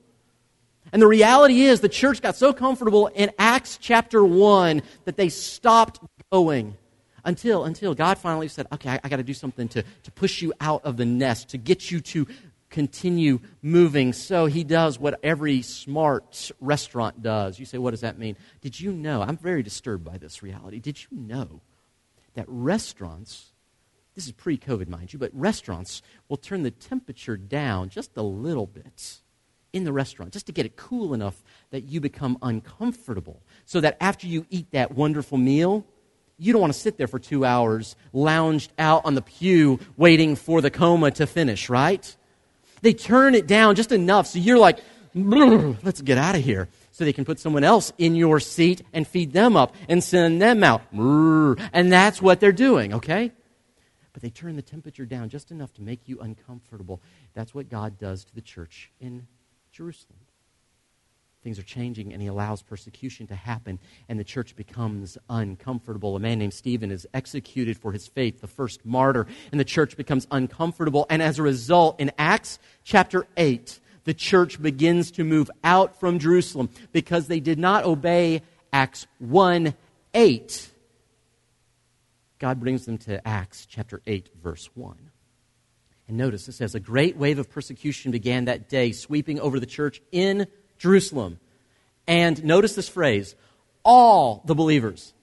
And 0.92 1.02
the 1.02 1.06
reality 1.06 1.62
is 1.62 1.80
the 1.80 1.88
church 1.88 2.22
got 2.22 2.34
so 2.34 2.52
comfortable 2.52 3.08
in 3.08 3.30
Acts 3.38 3.78
chapter 3.80 4.24
1 4.24 4.82
that 5.04 5.16
they 5.16 5.28
stopped 5.28 6.00
going 6.32 6.76
until 7.24 7.64
until 7.64 7.94
God 7.94 8.16
finally 8.16 8.48
said, 8.48 8.66
"Okay, 8.72 8.90
I, 8.90 9.00
I 9.04 9.08
got 9.08 9.16
to 9.16 9.22
do 9.22 9.34
something 9.34 9.68
to 9.68 9.82
to 9.82 10.10
push 10.12 10.40
you 10.40 10.54
out 10.60 10.84
of 10.84 10.96
the 10.96 11.04
nest, 11.04 11.50
to 11.50 11.58
get 11.58 11.90
you 11.90 12.00
to 12.00 12.26
continue 12.70 13.40
moving." 13.60 14.14
So 14.14 14.46
He 14.46 14.64
does 14.64 14.98
what 14.98 15.20
every 15.22 15.60
smart 15.60 16.50
restaurant 16.60 17.22
does. 17.22 17.58
You 17.58 17.66
say, 17.66 17.76
"What 17.76 17.90
does 17.90 18.00
that 18.00 18.18
mean?" 18.18 18.36
Did 18.62 18.80
you 18.80 18.92
know? 18.92 19.20
I'm 19.20 19.36
very 19.36 19.62
disturbed 19.62 20.04
by 20.04 20.16
this 20.16 20.42
reality. 20.42 20.78
Did 20.78 20.98
you 21.02 21.18
know 21.18 21.60
that 22.34 22.46
restaurants 22.48 23.52
this 24.18 24.26
is 24.26 24.32
pre 24.32 24.58
COVID, 24.58 24.88
mind 24.88 25.12
you, 25.12 25.18
but 25.20 25.30
restaurants 25.32 26.02
will 26.28 26.38
turn 26.38 26.64
the 26.64 26.72
temperature 26.72 27.36
down 27.36 27.88
just 27.88 28.16
a 28.16 28.22
little 28.22 28.66
bit 28.66 29.20
in 29.72 29.84
the 29.84 29.92
restaurant 29.92 30.32
just 30.32 30.46
to 30.46 30.52
get 30.52 30.66
it 30.66 30.74
cool 30.74 31.14
enough 31.14 31.44
that 31.70 31.84
you 31.84 32.00
become 32.00 32.36
uncomfortable. 32.42 33.40
So 33.64 33.80
that 33.80 33.96
after 34.00 34.26
you 34.26 34.44
eat 34.50 34.72
that 34.72 34.96
wonderful 34.96 35.38
meal, 35.38 35.86
you 36.36 36.52
don't 36.52 36.60
want 36.60 36.72
to 36.72 36.78
sit 36.80 36.98
there 36.98 37.06
for 37.06 37.20
two 37.20 37.44
hours 37.44 37.94
lounged 38.12 38.72
out 38.76 39.04
on 39.04 39.14
the 39.14 39.22
pew 39.22 39.78
waiting 39.96 40.34
for 40.34 40.60
the 40.60 40.70
coma 40.70 41.12
to 41.12 41.24
finish, 41.24 41.68
right? 41.68 42.16
They 42.82 42.94
turn 42.94 43.36
it 43.36 43.46
down 43.46 43.76
just 43.76 43.92
enough 43.92 44.26
so 44.26 44.40
you're 44.40 44.58
like, 44.58 44.80
let's 45.14 46.00
get 46.02 46.18
out 46.18 46.34
of 46.34 46.42
here. 46.42 46.66
So 46.90 47.04
they 47.04 47.12
can 47.12 47.24
put 47.24 47.38
someone 47.38 47.62
else 47.62 47.92
in 47.98 48.16
your 48.16 48.40
seat 48.40 48.82
and 48.92 49.06
feed 49.06 49.32
them 49.32 49.56
up 49.56 49.76
and 49.88 50.02
send 50.02 50.42
them 50.42 50.64
out. 50.64 50.82
And 50.92 51.92
that's 51.92 52.20
what 52.20 52.40
they're 52.40 52.50
doing, 52.50 52.94
okay? 52.94 53.30
But 54.18 54.22
they 54.24 54.30
turn 54.30 54.56
the 54.56 54.62
temperature 54.62 55.06
down 55.06 55.28
just 55.28 55.52
enough 55.52 55.72
to 55.72 55.80
make 55.80 56.08
you 56.08 56.18
uncomfortable. 56.18 57.00
That's 57.34 57.54
what 57.54 57.68
God 57.68 58.00
does 58.00 58.24
to 58.24 58.34
the 58.34 58.40
church 58.40 58.90
in 58.98 59.28
Jerusalem. 59.70 60.18
Things 61.44 61.56
are 61.56 61.62
changing, 61.62 62.12
and 62.12 62.20
he 62.20 62.26
allows 62.26 62.60
persecution 62.60 63.28
to 63.28 63.36
happen, 63.36 63.78
and 64.08 64.18
the 64.18 64.24
church 64.24 64.56
becomes 64.56 65.18
uncomfortable. 65.30 66.16
A 66.16 66.18
man 66.18 66.40
named 66.40 66.52
Stephen 66.52 66.90
is 66.90 67.06
executed 67.14 67.78
for 67.78 67.92
his 67.92 68.08
faith, 68.08 68.40
the 68.40 68.48
first 68.48 68.84
martyr, 68.84 69.28
and 69.52 69.60
the 69.60 69.64
church 69.64 69.96
becomes 69.96 70.26
uncomfortable. 70.32 71.06
And 71.08 71.22
as 71.22 71.38
a 71.38 71.44
result, 71.44 72.00
in 72.00 72.10
Acts 72.18 72.58
chapter 72.82 73.24
8, 73.36 73.78
the 74.02 74.14
church 74.14 74.60
begins 74.60 75.12
to 75.12 75.22
move 75.22 75.48
out 75.62 76.00
from 76.00 76.18
Jerusalem 76.18 76.70
because 76.90 77.28
they 77.28 77.38
did 77.38 77.60
not 77.60 77.84
obey 77.84 78.42
Acts 78.72 79.06
1 79.20 79.74
8 80.12 80.72
God 82.38 82.60
brings 82.60 82.86
them 82.86 82.98
to 82.98 83.26
Acts 83.26 83.66
chapter 83.66 84.00
8, 84.06 84.30
verse 84.42 84.70
1. 84.74 84.96
And 86.06 86.16
notice 86.16 86.48
it 86.48 86.52
says, 86.52 86.74
A 86.74 86.80
great 86.80 87.16
wave 87.16 87.38
of 87.38 87.50
persecution 87.50 88.12
began 88.12 88.46
that 88.46 88.68
day, 88.68 88.92
sweeping 88.92 89.40
over 89.40 89.58
the 89.58 89.66
church 89.66 90.00
in 90.12 90.46
Jerusalem. 90.78 91.38
And 92.06 92.42
notice 92.44 92.74
this 92.74 92.88
phrase 92.88 93.34
all 93.84 94.42
the 94.44 94.54
believers, 94.54 95.14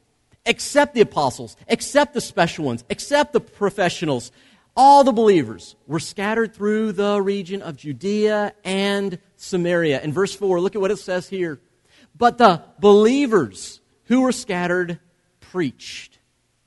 except 0.46 0.94
the 0.94 1.02
apostles, 1.02 1.56
except 1.68 2.14
the 2.14 2.22
special 2.22 2.66
ones, 2.66 2.84
except 2.90 3.34
the 3.34 3.40
professionals, 3.40 4.32
all 4.76 5.04
the 5.04 5.14
believers 5.14 5.76
were 5.88 6.00
scattered 6.00 6.54
through 6.54 6.92
the 6.92 7.22
region 7.22 7.62
of 7.62 7.78
Judea 7.78 8.54
and 8.64 9.20
Samaria. 9.38 10.02
In 10.02 10.12
verse 10.12 10.36
4, 10.36 10.60
look 10.60 10.76
at 10.76 10.82
what 10.82 10.92
it 10.92 11.00
says 11.00 11.30
here. 11.30 11.60
But 12.18 12.38
the 12.38 12.62
believers 12.80 13.80
who 14.06 14.22
were 14.22 14.32
scattered 14.32 15.00
preached 15.40 16.15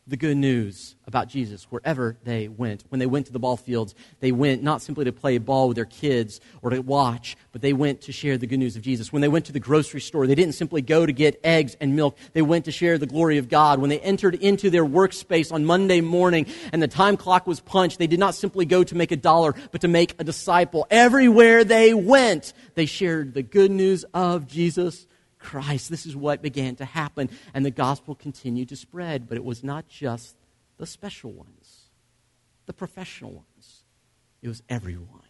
the 0.08 0.16
good 0.16 0.36
news 0.36 0.96
about 1.06 1.28
Jesus 1.28 1.64
wherever 1.64 2.16
they 2.24 2.48
went. 2.48 2.84
When 2.88 2.98
they 2.98 3.06
went 3.06 3.26
to 3.26 3.32
the 3.32 3.38
ball 3.38 3.56
fields, 3.56 3.94
they 4.20 4.32
went 4.32 4.62
not 4.62 4.80
simply 4.82 5.04
to 5.04 5.12
play 5.12 5.36
ball 5.38 5.68
with 5.68 5.74
their 5.74 5.84
kids 5.84 6.40
or 6.62 6.70
to 6.70 6.80
watch, 6.80 7.36
but 7.52 7.60
they 7.60 7.72
went 7.72 8.02
to 8.02 8.12
share 8.12 8.38
the 8.38 8.46
good 8.46 8.58
news 8.58 8.76
of 8.76 8.82
Jesus. 8.82 9.12
When 9.12 9.22
they 9.22 9.28
went 9.28 9.46
to 9.46 9.52
the 9.52 9.60
grocery 9.60 10.00
store, 10.00 10.26
they 10.26 10.34
didn't 10.34 10.54
simply 10.54 10.80
go 10.80 11.04
to 11.04 11.12
get 11.12 11.40
eggs 11.44 11.76
and 11.80 11.94
milk. 11.94 12.16
They 12.32 12.42
went 12.42 12.64
to 12.64 12.72
share 12.72 12.96
the 12.96 13.06
glory 13.06 13.38
of 13.38 13.48
God. 13.48 13.80
When 13.80 13.90
they 13.90 14.00
entered 14.00 14.34
into 14.34 14.70
their 14.70 14.84
workspace 14.84 15.52
on 15.52 15.64
Monday 15.64 16.00
morning 16.00 16.46
and 16.72 16.82
the 16.82 16.88
time 16.88 17.16
clock 17.16 17.46
was 17.46 17.60
punched, 17.60 17.98
they 17.98 18.06
did 18.06 18.20
not 18.20 18.34
simply 18.34 18.64
go 18.64 18.84
to 18.84 18.94
make 18.94 19.12
a 19.12 19.16
dollar, 19.16 19.54
but 19.72 19.82
to 19.82 19.88
make 19.88 20.14
a 20.18 20.24
disciple. 20.24 20.86
Everywhere 20.90 21.64
they 21.64 21.92
went, 21.92 22.52
they 22.74 22.86
shared 22.86 23.34
the 23.34 23.42
good 23.42 23.70
news 23.70 24.04
of 24.14 24.46
Jesus 24.46 25.07
Christ. 25.38 25.90
This 25.90 26.06
is 26.06 26.16
what 26.16 26.42
began 26.42 26.76
to 26.76 26.84
happen, 26.84 27.30
and 27.54 27.64
the 27.64 27.70
gospel 27.70 28.14
continued 28.14 28.68
to 28.70 28.76
spread. 28.76 29.28
But 29.28 29.36
it 29.36 29.44
was 29.44 29.62
not 29.62 29.88
just 29.88 30.36
the 30.78 30.86
special 30.86 31.32
ones, 31.32 31.90
the 32.66 32.72
professional 32.72 33.32
ones, 33.32 33.84
it 34.42 34.48
was 34.48 34.62
everyone. 34.68 35.22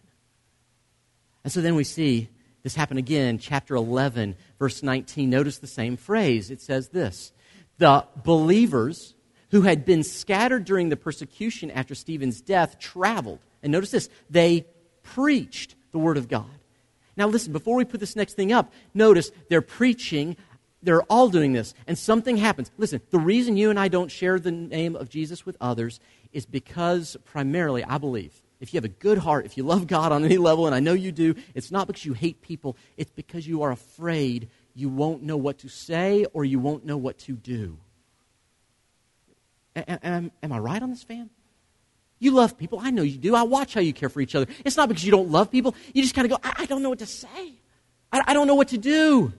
And 1.43 1.53
so 1.53 1.61
then 1.61 1.75
we 1.75 1.83
see 1.83 2.29
this 2.63 2.75
happen 2.75 2.97
again, 2.97 3.37
chapter 3.37 3.75
11, 3.75 4.35
verse 4.59 4.83
19. 4.83 5.29
Notice 5.29 5.59
the 5.59 5.67
same 5.67 5.97
phrase. 5.97 6.51
It 6.51 6.61
says 6.61 6.89
this 6.89 7.31
The 7.77 8.05
believers 8.23 9.15
who 9.51 9.61
had 9.61 9.85
been 9.85 10.03
scattered 10.03 10.65
during 10.65 10.89
the 10.89 10.97
persecution 10.97 11.71
after 11.71 11.95
Stephen's 11.95 12.41
death 12.41 12.79
traveled. 12.79 13.39
And 13.63 13.71
notice 13.71 13.91
this 13.91 14.09
they 14.29 14.65
preached 15.03 15.75
the 15.91 15.99
word 15.99 16.17
of 16.17 16.27
God. 16.27 16.58
Now, 17.19 17.27
listen, 17.27 17.51
before 17.51 17.75
we 17.75 17.83
put 17.83 17.99
this 17.99 18.15
next 18.15 18.33
thing 18.33 18.53
up, 18.53 18.71
notice 18.93 19.29
they're 19.49 19.61
preaching. 19.61 20.37
They're 20.81 21.03
all 21.03 21.27
doing 21.27 21.51
this, 21.51 21.73
and 21.85 21.97
something 21.97 22.37
happens. 22.37 22.71
Listen, 22.77 23.01
the 23.11 23.19
reason 23.19 23.57
you 23.57 23.69
and 23.69 23.77
I 23.77 23.89
don't 23.89 24.09
share 24.09 24.39
the 24.39 24.51
name 24.51 24.95
of 24.95 25.09
Jesus 25.09 25.45
with 25.45 25.57
others 25.59 25.99
is 26.31 26.45
because, 26.45 27.17
primarily, 27.25 27.83
I 27.83 27.97
believe, 27.97 28.41
if 28.61 28.73
you 28.73 28.77
have 28.77 28.85
a 28.85 28.87
good 28.87 29.17
heart, 29.17 29.45
if 29.45 29.57
you 29.57 29.63
love 29.63 29.87
God 29.87 30.13
on 30.13 30.23
any 30.23 30.37
level, 30.37 30.65
and 30.65 30.73
I 30.73 30.79
know 30.79 30.93
you 30.93 31.11
do, 31.11 31.35
it's 31.53 31.69
not 31.69 31.87
because 31.87 32.05
you 32.05 32.13
hate 32.13 32.41
people, 32.41 32.77
it's 32.95 33.11
because 33.11 33.45
you 33.45 33.63
are 33.63 33.71
afraid 33.71 34.49
you 34.73 34.87
won't 34.87 35.21
know 35.21 35.35
what 35.35 35.57
to 35.59 35.67
say 35.67 36.25
or 36.31 36.45
you 36.45 36.59
won't 36.59 36.85
know 36.85 36.95
what 36.95 37.17
to 37.19 37.33
do. 37.33 37.77
Am, 39.75 40.31
am 40.41 40.53
I 40.53 40.59
right 40.59 40.81
on 40.81 40.89
this, 40.89 41.03
fam? 41.03 41.29
You 42.19 42.31
love 42.31 42.57
people. 42.57 42.79
I 42.81 42.91
know 42.91 43.01
you 43.01 43.17
do. 43.17 43.33
I 43.33 43.43
watch 43.43 43.73
how 43.73 43.81
you 43.81 43.93
care 43.93 44.09
for 44.09 44.19
each 44.19 44.35
other. 44.35 44.47
It's 44.65 44.75
not 44.75 44.89
because 44.89 45.05
you 45.05 45.11
don't 45.11 45.29
love 45.29 45.49
people. 45.49 45.73
You 45.93 46.01
just 46.01 46.13
kind 46.13 46.25
of 46.25 46.31
go, 46.31 46.37
I, 46.43 46.63
I, 46.63 46.65
don't 46.65 46.83
know 46.83 46.89
what 46.89 46.99
to 46.99 47.05
say. 47.05 47.53
I, 48.11 48.21
I 48.27 48.33
don't 48.33 48.45
know 48.45 48.55
what 48.55 48.69
to 48.69 48.77
do. 48.77 49.31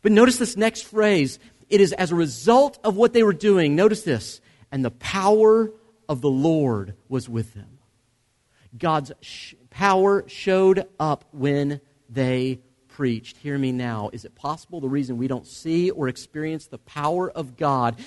But 0.00 0.12
notice 0.12 0.38
this 0.38 0.56
next 0.56 0.82
phrase. 0.82 1.38
It 1.68 1.80
is 1.80 1.92
as 1.92 2.12
a 2.12 2.14
result 2.14 2.78
of 2.82 2.96
what 2.96 3.12
they 3.12 3.22
were 3.22 3.34
doing. 3.34 3.76
Notice 3.76 4.02
this. 4.02 4.40
And 4.72 4.84
the 4.84 4.90
power 4.90 5.70
of 6.08 6.22
the 6.22 6.30
Lord 6.30 6.94
was 7.08 7.28
with 7.28 7.52
them. 7.54 7.78
God's 8.76 9.12
sh- 9.20 9.54
power 9.68 10.24
showed 10.28 10.86
up 10.98 11.24
when 11.32 11.80
they 12.08 12.60
preached. 12.88 13.36
Hear 13.38 13.58
me 13.58 13.72
now. 13.72 14.08
Is 14.12 14.24
it 14.24 14.34
possible 14.34 14.80
the 14.80 14.88
reason 14.88 15.18
we 15.18 15.28
don't 15.28 15.46
see 15.46 15.90
or 15.90 16.08
experience 16.08 16.66
the 16.66 16.78
power 16.78 17.30
of 17.30 17.56
God? 17.56 17.98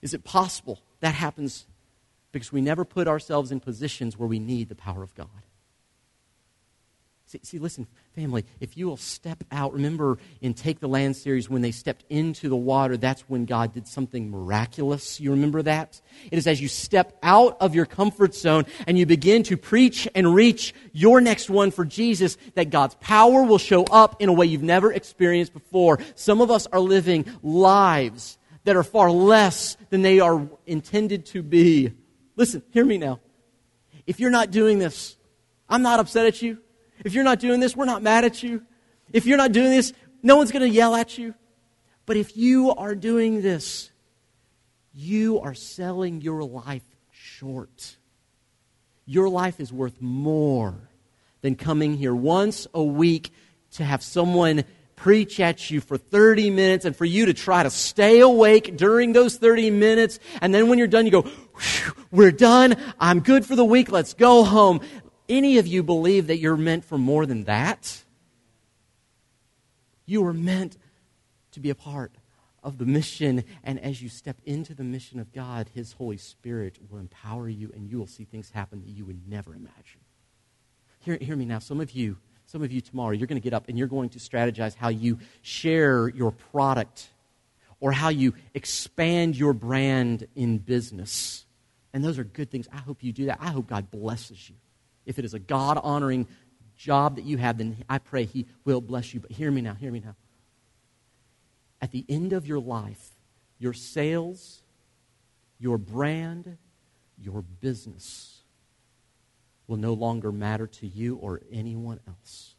Is 0.00 0.14
it 0.14 0.24
possible 0.24 0.80
that 1.00 1.14
happens 1.14 1.66
because 2.32 2.52
we 2.52 2.60
never 2.60 2.84
put 2.84 3.08
ourselves 3.08 3.50
in 3.50 3.60
positions 3.60 4.18
where 4.18 4.28
we 4.28 4.38
need 4.38 4.68
the 4.68 4.74
power 4.74 5.02
of 5.02 5.14
God. 5.14 5.28
See, 7.28 7.40
see, 7.42 7.58
listen, 7.58 7.86
family, 8.14 8.46
if 8.58 8.78
you 8.78 8.86
will 8.86 8.96
step 8.96 9.44
out, 9.52 9.74
remember 9.74 10.16
in 10.40 10.54
Take 10.54 10.80
the 10.80 10.88
Land 10.88 11.14
series 11.14 11.50
when 11.50 11.60
they 11.60 11.72
stepped 11.72 12.06
into 12.08 12.48
the 12.48 12.56
water, 12.56 12.96
that's 12.96 13.20
when 13.28 13.44
God 13.44 13.74
did 13.74 13.86
something 13.86 14.30
miraculous. 14.30 15.20
You 15.20 15.32
remember 15.32 15.60
that? 15.60 16.00
It 16.30 16.38
is 16.38 16.46
as 16.46 16.58
you 16.58 16.68
step 16.68 17.18
out 17.22 17.58
of 17.60 17.74
your 17.74 17.84
comfort 17.84 18.34
zone 18.34 18.64
and 18.86 18.98
you 18.98 19.04
begin 19.04 19.42
to 19.42 19.58
preach 19.58 20.08
and 20.14 20.34
reach 20.34 20.72
your 20.94 21.20
next 21.20 21.50
one 21.50 21.70
for 21.70 21.84
Jesus 21.84 22.38
that 22.54 22.70
God's 22.70 22.94
power 22.94 23.42
will 23.42 23.58
show 23.58 23.84
up 23.84 24.22
in 24.22 24.30
a 24.30 24.32
way 24.32 24.46
you've 24.46 24.62
never 24.62 24.90
experienced 24.90 25.52
before. 25.52 25.98
Some 26.14 26.40
of 26.40 26.50
us 26.50 26.66
are 26.68 26.80
living 26.80 27.26
lives 27.42 28.38
that 28.64 28.74
are 28.74 28.82
far 28.82 29.10
less 29.10 29.76
than 29.90 30.00
they 30.00 30.20
are 30.20 30.48
intended 30.66 31.26
to 31.26 31.42
be 31.42 31.92
Listen, 32.38 32.62
hear 32.70 32.84
me 32.84 32.98
now. 32.98 33.18
If 34.06 34.20
you're 34.20 34.30
not 34.30 34.52
doing 34.52 34.78
this, 34.78 35.16
I'm 35.68 35.82
not 35.82 35.98
upset 35.98 36.24
at 36.24 36.40
you. 36.40 36.58
If 37.04 37.12
you're 37.12 37.24
not 37.24 37.40
doing 37.40 37.58
this, 37.58 37.76
we're 37.76 37.84
not 37.84 38.00
mad 38.00 38.24
at 38.24 38.44
you. 38.44 38.62
If 39.12 39.26
you're 39.26 39.36
not 39.36 39.50
doing 39.50 39.70
this, 39.70 39.92
no 40.22 40.36
one's 40.36 40.52
going 40.52 40.62
to 40.62 40.68
yell 40.68 40.94
at 40.94 41.18
you. 41.18 41.34
But 42.06 42.16
if 42.16 42.36
you 42.36 42.70
are 42.70 42.94
doing 42.94 43.42
this, 43.42 43.90
you 44.94 45.40
are 45.40 45.52
selling 45.52 46.20
your 46.20 46.44
life 46.44 46.84
short. 47.10 47.96
Your 49.04 49.28
life 49.28 49.58
is 49.58 49.72
worth 49.72 50.00
more 50.00 50.76
than 51.40 51.56
coming 51.56 51.96
here 51.96 52.14
once 52.14 52.68
a 52.72 52.82
week 52.82 53.32
to 53.72 53.84
have 53.84 54.02
someone 54.02 54.64
preach 54.98 55.38
at 55.38 55.70
you 55.70 55.80
for 55.80 55.96
30 55.96 56.50
minutes 56.50 56.84
and 56.84 56.94
for 56.94 57.04
you 57.04 57.26
to 57.26 57.34
try 57.34 57.62
to 57.62 57.70
stay 57.70 58.20
awake 58.20 58.76
during 58.76 59.12
those 59.12 59.36
30 59.36 59.70
minutes. 59.70 60.18
And 60.42 60.52
then 60.52 60.68
when 60.68 60.78
you're 60.78 60.88
done, 60.88 61.06
you 61.06 61.12
go, 61.12 61.30
we're 62.10 62.32
done. 62.32 62.76
I'm 62.98 63.20
good 63.20 63.46
for 63.46 63.56
the 63.56 63.64
week. 63.64 63.90
Let's 63.90 64.14
go 64.14 64.44
home. 64.44 64.80
Any 65.28 65.58
of 65.58 65.66
you 65.66 65.82
believe 65.82 66.28
that 66.28 66.38
you're 66.38 66.56
meant 66.56 66.84
for 66.84 66.98
more 66.98 67.26
than 67.26 67.44
that? 67.44 68.04
You 70.06 70.24
are 70.24 70.32
meant 70.32 70.78
to 71.52 71.60
be 71.60 71.70
a 71.70 71.74
part 71.74 72.12
of 72.62 72.78
the 72.78 72.86
mission. 72.86 73.44
And 73.62 73.78
as 73.80 74.02
you 74.02 74.08
step 74.08 74.36
into 74.46 74.74
the 74.74 74.84
mission 74.84 75.20
of 75.20 75.32
God, 75.32 75.68
His 75.74 75.92
Holy 75.92 76.16
Spirit 76.16 76.78
will 76.88 76.98
empower 76.98 77.48
you 77.48 77.70
and 77.74 77.88
you 77.88 77.98
will 77.98 78.06
see 78.06 78.24
things 78.24 78.50
happen 78.50 78.80
that 78.80 78.88
you 78.88 79.04
would 79.04 79.28
never 79.28 79.54
imagine. 79.54 80.00
Hear, 81.00 81.18
hear 81.20 81.36
me 81.36 81.44
now. 81.44 81.58
Some 81.58 81.80
of 81.80 81.92
you 81.92 82.16
some 82.48 82.62
of 82.62 82.72
you 82.72 82.80
tomorrow, 82.80 83.10
you're 83.10 83.26
going 83.26 83.38
to 83.38 83.44
get 83.44 83.52
up 83.52 83.68
and 83.68 83.76
you're 83.76 83.88
going 83.88 84.08
to 84.08 84.18
strategize 84.18 84.74
how 84.74 84.88
you 84.88 85.18
share 85.42 86.08
your 86.08 86.30
product 86.30 87.10
or 87.78 87.92
how 87.92 88.08
you 88.08 88.32
expand 88.54 89.36
your 89.36 89.52
brand 89.52 90.26
in 90.34 90.56
business. 90.56 91.44
And 91.92 92.04
those 92.04 92.18
are 92.18 92.24
good 92.24 92.50
things. 92.50 92.68
I 92.72 92.78
hope 92.78 93.02
you 93.02 93.12
do 93.12 93.26
that. 93.26 93.38
I 93.40 93.48
hope 93.48 93.66
God 93.66 93.90
blesses 93.90 94.48
you. 94.48 94.56
If 95.06 95.18
it 95.18 95.24
is 95.24 95.34
a 95.34 95.38
God 95.38 95.78
honoring 95.82 96.26
job 96.76 97.16
that 97.16 97.24
you 97.24 97.38
have, 97.38 97.58
then 97.58 97.76
I 97.88 97.98
pray 97.98 98.24
He 98.24 98.46
will 98.64 98.80
bless 98.80 99.14
you. 99.14 99.20
But 99.20 99.32
hear 99.32 99.50
me 99.50 99.60
now, 99.60 99.74
hear 99.74 99.90
me 99.90 100.00
now. 100.04 100.14
At 101.80 101.90
the 101.92 102.04
end 102.08 102.32
of 102.32 102.46
your 102.46 102.60
life, 102.60 103.14
your 103.58 103.72
sales, 103.72 104.62
your 105.58 105.78
brand, 105.78 106.58
your 107.20 107.42
business 107.42 108.42
will 109.66 109.76
no 109.76 109.92
longer 109.92 110.32
matter 110.32 110.66
to 110.66 110.86
you 110.86 111.16
or 111.16 111.40
anyone 111.52 112.00
else. 112.06 112.54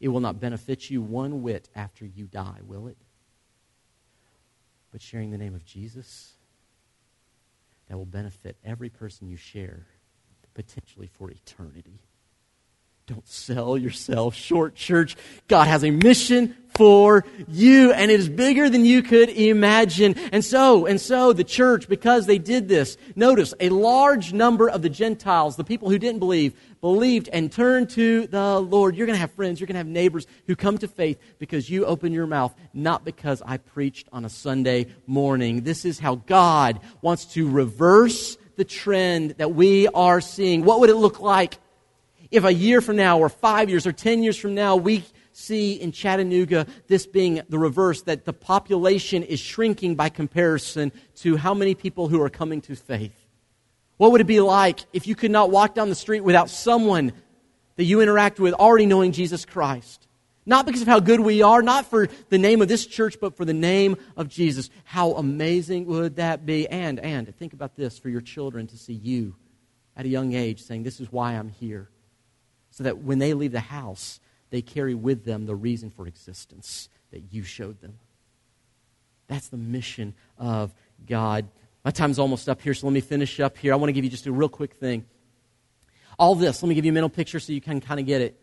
It 0.00 0.08
will 0.08 0.20
not 0.20 0.40
benefit 0.40 0.88
you 0.90 1.02
one 1.02 1.42
whit 1.42 1.68
after 1.74 2.06
you 2.06 2.26
die, 2.26 2.60
will 2.66 2.86
it? 2.86 2.96
But 4.92 5.02
sharing 5.02 5.30
the 5.30 5.38
name 5.38 5.54
of 5.54 5.64
Jesus, 5.64 6.34
that 7.88 7.96
will 7.96 8.06
benefit 8.06 8.56
every 8.64 8.88
person 8.88 9.28
you 9.28 9.36
share, 9.36 9.86
potentially 10.54 11.06
for 11.06 11.30
eternity. 11.30 12.00
Don't 13.08 13.26
sell 13.26 13.78
yourself 13.78 14.34
short, 14.34 14.74
church. 14.74 15.16
God 15.48 15.66
has 15.66 15.82
a 15.82 15.90
mission 15.90 16.54
for 16.74 17.24
you, 17.48 17.90
and 17.90 18.10
it 18.10 18.20
is 18.20 18.28
bigger 18.28 18.68
than 18.68 18.84
you 18.84 19.02
could 19.02 19.30
imagine. 19.30 20.14
And 20.30 20.44
so, 20.44 20.84
and 20.84 21.00
so, 21.00 21.32
the 21.32 21.42
church, 21.42 21.88
because 21.88 22.26
they 22.26 22.36
did 22.36 22.68
this, 22.68 22.98
notice 23.16 23.54
a 23.60 23.70
large 23.70 24.34
number 24.34 24.68
of 24.68 24.82
the 24.82 24.90
Gentiles, 24.90 25.56
the 25.56 25.64
people 25.64 25.88
who 25.88 25.98
didn't 25.98 26.18
believe, 26.18 26.52
believed 26.82 27.30
and 27.32 27.50
turned 27.50 27.88
to 27.90 28.26
the 28.26 28.60
Lord. 28.60 28.94
You're 28.94 29.06
going 29.06 29.16
to 29.16 29.20
have 29.20 29.32
friends, 29.32 29.58
you're 29.58 29.68
going 29.68 29.76
to 29.76 29.78
have 29.78 29.86
neighbors 29.86 30.26
who 30.46 30.54
come 30.54 30.76
to 30.76 30.86
faith 30.86 31.18
because 31.38 31.70
you 31.70 31.86
open 31.86 32.12
your 32.12 32.26
mouth, 32.26 32.54
not 32.74 33.06
because 33.06 33.40
I 33.40 33.56
preached 33.56 34.06
on 34.12 34.26
a 34.26 34.30
Sunday 34.30 34.88
morning. 35.06 35.62
This 35.62 35.86
is 35.86 35.98
how 35.98 36.16
God 36.16 36.80
wants 37.00 37.24
to 37.32 37.48
reverse 37.48 38.36
the 38.56 38.66
trend 38.66 39.30
that 39.38 39.54
we 39.54 39.88
are 39.88 40.20
seeing. 40.20 40.66
What 40.66 40.80
would 40.80 40.90
it 40.90 40.96
look 40.96 41.20
like? 41.20 41.58
If 42.30 42.44
a 42.44 42.52
year 42.52 42.80
from 42.80 42.96
now, 42.96 43.18
or 43.18 43.28
five 43.28 43.70
years, 43.70 43.86
or 43.86 43.92
ten 43.92 44.22
years 44.22 44.36
from 44.36 44.54
now, 44.54 44.76
we 44.76 45.04
see 45.32 45.74
in 45.74 45.92
Chattanooga 45.92 46.66
this 46.88 47.06
being 47.06 47.40
the 47.48 47.58
reverse, 47.58 48.02
that 48.02 48.24
the 48.24 48.32
population 48.32 49.22
is 49.22 49.40
shrinking 49.40 49.94
by 49.94 50.08
comparison 50.08 50.92
to 51.16 51.36
how 51.36 51.54
many 51.54 51.74
people 51.74 52.08
who 52.08 52.20
are 52.20 52.28
coming 52.28 52.60
to 52.62 52.74
faith. 52.74 53.14
What 53.96 54.12
would 54.12 54.20
it 54.20 54.26
be 54.26 54.40
like 54.40 54.80
if 54.92 55.06
you 55.06 55.14
could 55.14 55.30
not 55.30 55.50
walk 55.50 55.74
down 55.74 55.88
the 55.88 55.94
street 55.94 56.20
without 56.20 56.50
someone 56.50 57.12
that 57.76 57.84
you 57.84 58.00
interact 58.00 58.40
with 58.40 58.54
already 58.54 58.86
knowing 58.86 59.12
Jesus 59.12 59.44
Christ? 59.44 60.06
Not 60.44 60.66
because 60.66 60.82
of 60.82 60.88
how 60.88 61.00
good 61.00 61.20
we 61.20 61.42
are, 61.42 61.62
not 61.62 61.86
for 61.86 62.08
the 62.30 62.38
name 62.38 62.62
of 62.62 62.68
this 62.68 62.86
church, 62.86 63.18
but 63.20 63.36
for 63.36 63.44
the 63.44 63.52
name 63.52 63.96
of 64.16 64.28
Jesus. 64.28 64.70
How 64.84 65.12
amazing 65.12 65.84
would 65.86 66.16
that 66.16 66.46
be? 66.46 66.66
And, 66.68 66.98
and, 67.00 67.36
think 67.36 67.52
about 67.52 67.76
this 67.76 67.98
for 67.98 68.08
your 68.08 68.22
children 68.22 68.66
to 68.68 68.78
see 68.78 68.94
you 68.94 69.36
at 69.94 70.06
a 70.06 70.08
young 70.08 70.32
age 70.32 70.62
saying, 70.62 70.84
This 70.84 71.00
is 71.00 71.12
why 71.12 71.32
I'm 71.32 71.50
here. 71.50 71.90
So 72.78 72.84
that 72.84 72.98
when 72.98 73.18
they 73.18 73.34
leave 73.34 73.50
the 73.50 73.58
house, 73.58 74.20
they 74.50 74.62
carry 74.62 74.94
with 74.94 75.24
them 75.24 75.46
the 75.46 75.56
reason 75.56 75.90
for 75.90 76.06
existence 76.06 76.88
that 77.10 77.32
you 77.32 77.42
showed 77.42 77.80
them. 77.80 77.98
That's 79.26 79.48
the 79.48 79.56
mission 79.56 80.14
of 80.38 80.72
God. 81.04 81.48
My 81.84 81.90
time's 81.90 82.20
almost 82.20 82.48
up 82.48 82.62
here, 82.62 82.74
so 82.74 82.86
let 82.86 82.92
me 82.92 83.00
finish 83.00 83.40
up 83.40 83.58
here. 83.58 83.72
I 83.72 83.76
want 83.76 83.88
to 83.88 83.92
give 83.92 84.04
you 84.04 84.10
just 84.10 84.26
a 84.26 84.32
real 84.32 84.48
quick 84.48 84.74
thing. 84.74 85.06
All 86.20 86.36
this, 86.36 86.62
let 86.62 86.68
me 86.68 86.76
give 86.76 86.84
you 86.84 86.92
a 86.92 86.94
mental 86.94 87.08
picture 87.08 87.40
so 87.40 87.52
you 87.52 87.60
can 87.60 87.80
kind 87.80 87.98
of 87.98 88.06
get 88.06 88.20
it. 88.20 88.40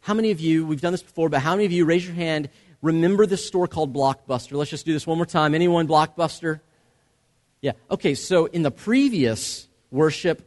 How 0.00 0.12
many 0.12 0.32
of 0.32 0.40
you, 0.40 0.66
we've 0.66 0.80
done 0.80 0.92
this 0.92 1.04
before, 1.04 1.28
but 1.28 1.38
how 1.38 1.52
many 1.52 1.64
of 1.64 1.70
you, 1.70 1.84
raise 1.84 2.04
your 2.04 2.16
hand, 2.16 2.48
remember 2.82 3.26
this 3.26 3.46
store 3.46 3.68
called 3.68 3.94
Blockbuster? 3.94 4.56
Let's 4.56 4.70
just 4.70 4.86
do 4.86 4.92
this 4.92 5.06
one 5.06 5.18
more 5.18 5.24
time. 5.24 5.54
Anyone, 5.54 5.86
Blockbuster? 5.86 6.58
Yeah. 7.62 7.74
Okay, 7.92 8.16
so 8.16 8.46
in 8.46 8.62
the 8.62 8.72
previous 8.72 9.68
worship, 9.92 10.42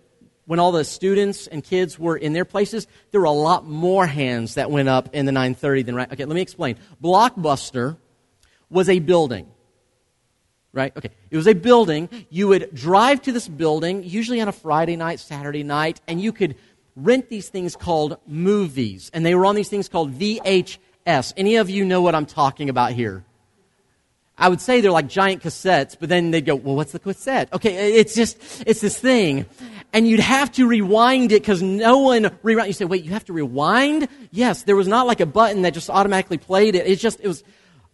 when 0.52 0.60
all 0.60 0.74
the 0.74 0.84
students 0.84 1.48
and 1.48 1.64
kids 1.64 1.98
were 1.98 2.18
in 2.18 2.34
their 2.34 2.44
places, 2.44 2.86
there 3.12 3.22
were 3.22 3.26
a 3.26 3.32
lot 3.32 3.66
more 3.66 4.06
hands 4.06 4.56
that 4.56 4.70
went 4.70 4.90
up 4.90 5.08
in 5.14 5.26
the 5.26 5.32
930 5.32 5.84
than 5.84 5.96
right. 5.96 6.12
Okay, 6.12 6.26
let 6.26 6.36
me 6.36 6.42
explain. 6.42 6.76
Blockbuster 7.02 7.96
was 8.70 8.90
a 8.90 9.00
building 9.00 9.48
right? 10.74 10.96
Okay. 10.96 11.10
It 11.30 11.38
was 11.38 11.48
a 11.48 11.54
building. 11.54 12.10
You 12.30 12.50
would 12.50 12.74
drive 12.74 13.22
to 13.24 13.32
this 13.32 13.48
building, 13.48 14.04
usually 14.04 14.42
on 14.42 14.50
a 14.50 14.52
Friday 14.54 14.98
night, 14.98 15.22
Saturday 15.22 15.64
night, 15.64 16.02
and 16.08 16.22
you 16.22 16.34
could 16.34 16.56
rent 16.98 17.30
these 17.30 17.48
things 17.48 17.78
called 17.78 18.18
movies. 18.28 19.10
And 19.14 19.26
they 19.26 19.36
were 19.36 19.46
on 19.46 19.56
these 19.56 19.70
things 19.70 19.88
called 19.88 20.14
VHS. 20.14 21.34
Any 21.38 21.56
of 21.58 21.70
you 21.70 21.86
know 21.86 22.02
what 22.02 22.14
I'm 22.14 22.26
talking 22.26 22.70
about 22.70 22.92
here? 22.92 23.24
I 24.42 24.50
would 24.50 24.60
say 24.60 24.82
they're 24.82 24.92
like 24.92 25.08
giant 25.08 25.44
cassettes, 25.44 25.96
but 25.98 26.10
then 26.10 26.32
they'd 26.32 26.46
go, 26.46 26.56
well, 26.56 26.76
what's 26.76 26.92
the 26.92 27.00
cassette? 27.00 27.54
Okay, 27.54 27.94
it's 27.94 28.16
just, 28.16 28.64
it's 28.66 28.82
this 28.82 28.98
thing. 28.98 29.46
And 29.94 30.08
you'd 30.08 30.20
have 30.20 30.52
to 30.54 30.68
rewind 30.68 31.32
it 31.32 31.42
because 31.42 31.62
no 31.62 32.00
one 32.00 32.32
rewind. 32.42 32.68
You 32.68 32.74
say, 32.74 32.86
wait, 32.86 33.04
you 33.04 33.12
have 33.12 33.26
to 33.26 33.34
rewind? 33.34 34.08
Yes, 34.32 34.64
there 34.64 34.76
was 34.76 34.88
not 34.88 35.06
like 35.06 35.20
a 35.20 35.26
button 35.26 35.62
that 35.62 35.76
just 35.76 35.90
automatically 35.90 36.40
played 36.40 36.76
it. 36.76 36.88
It's 36.88 37.02
just, 37.02 37.20
it 37.22 37.28
was, 37.28 37.44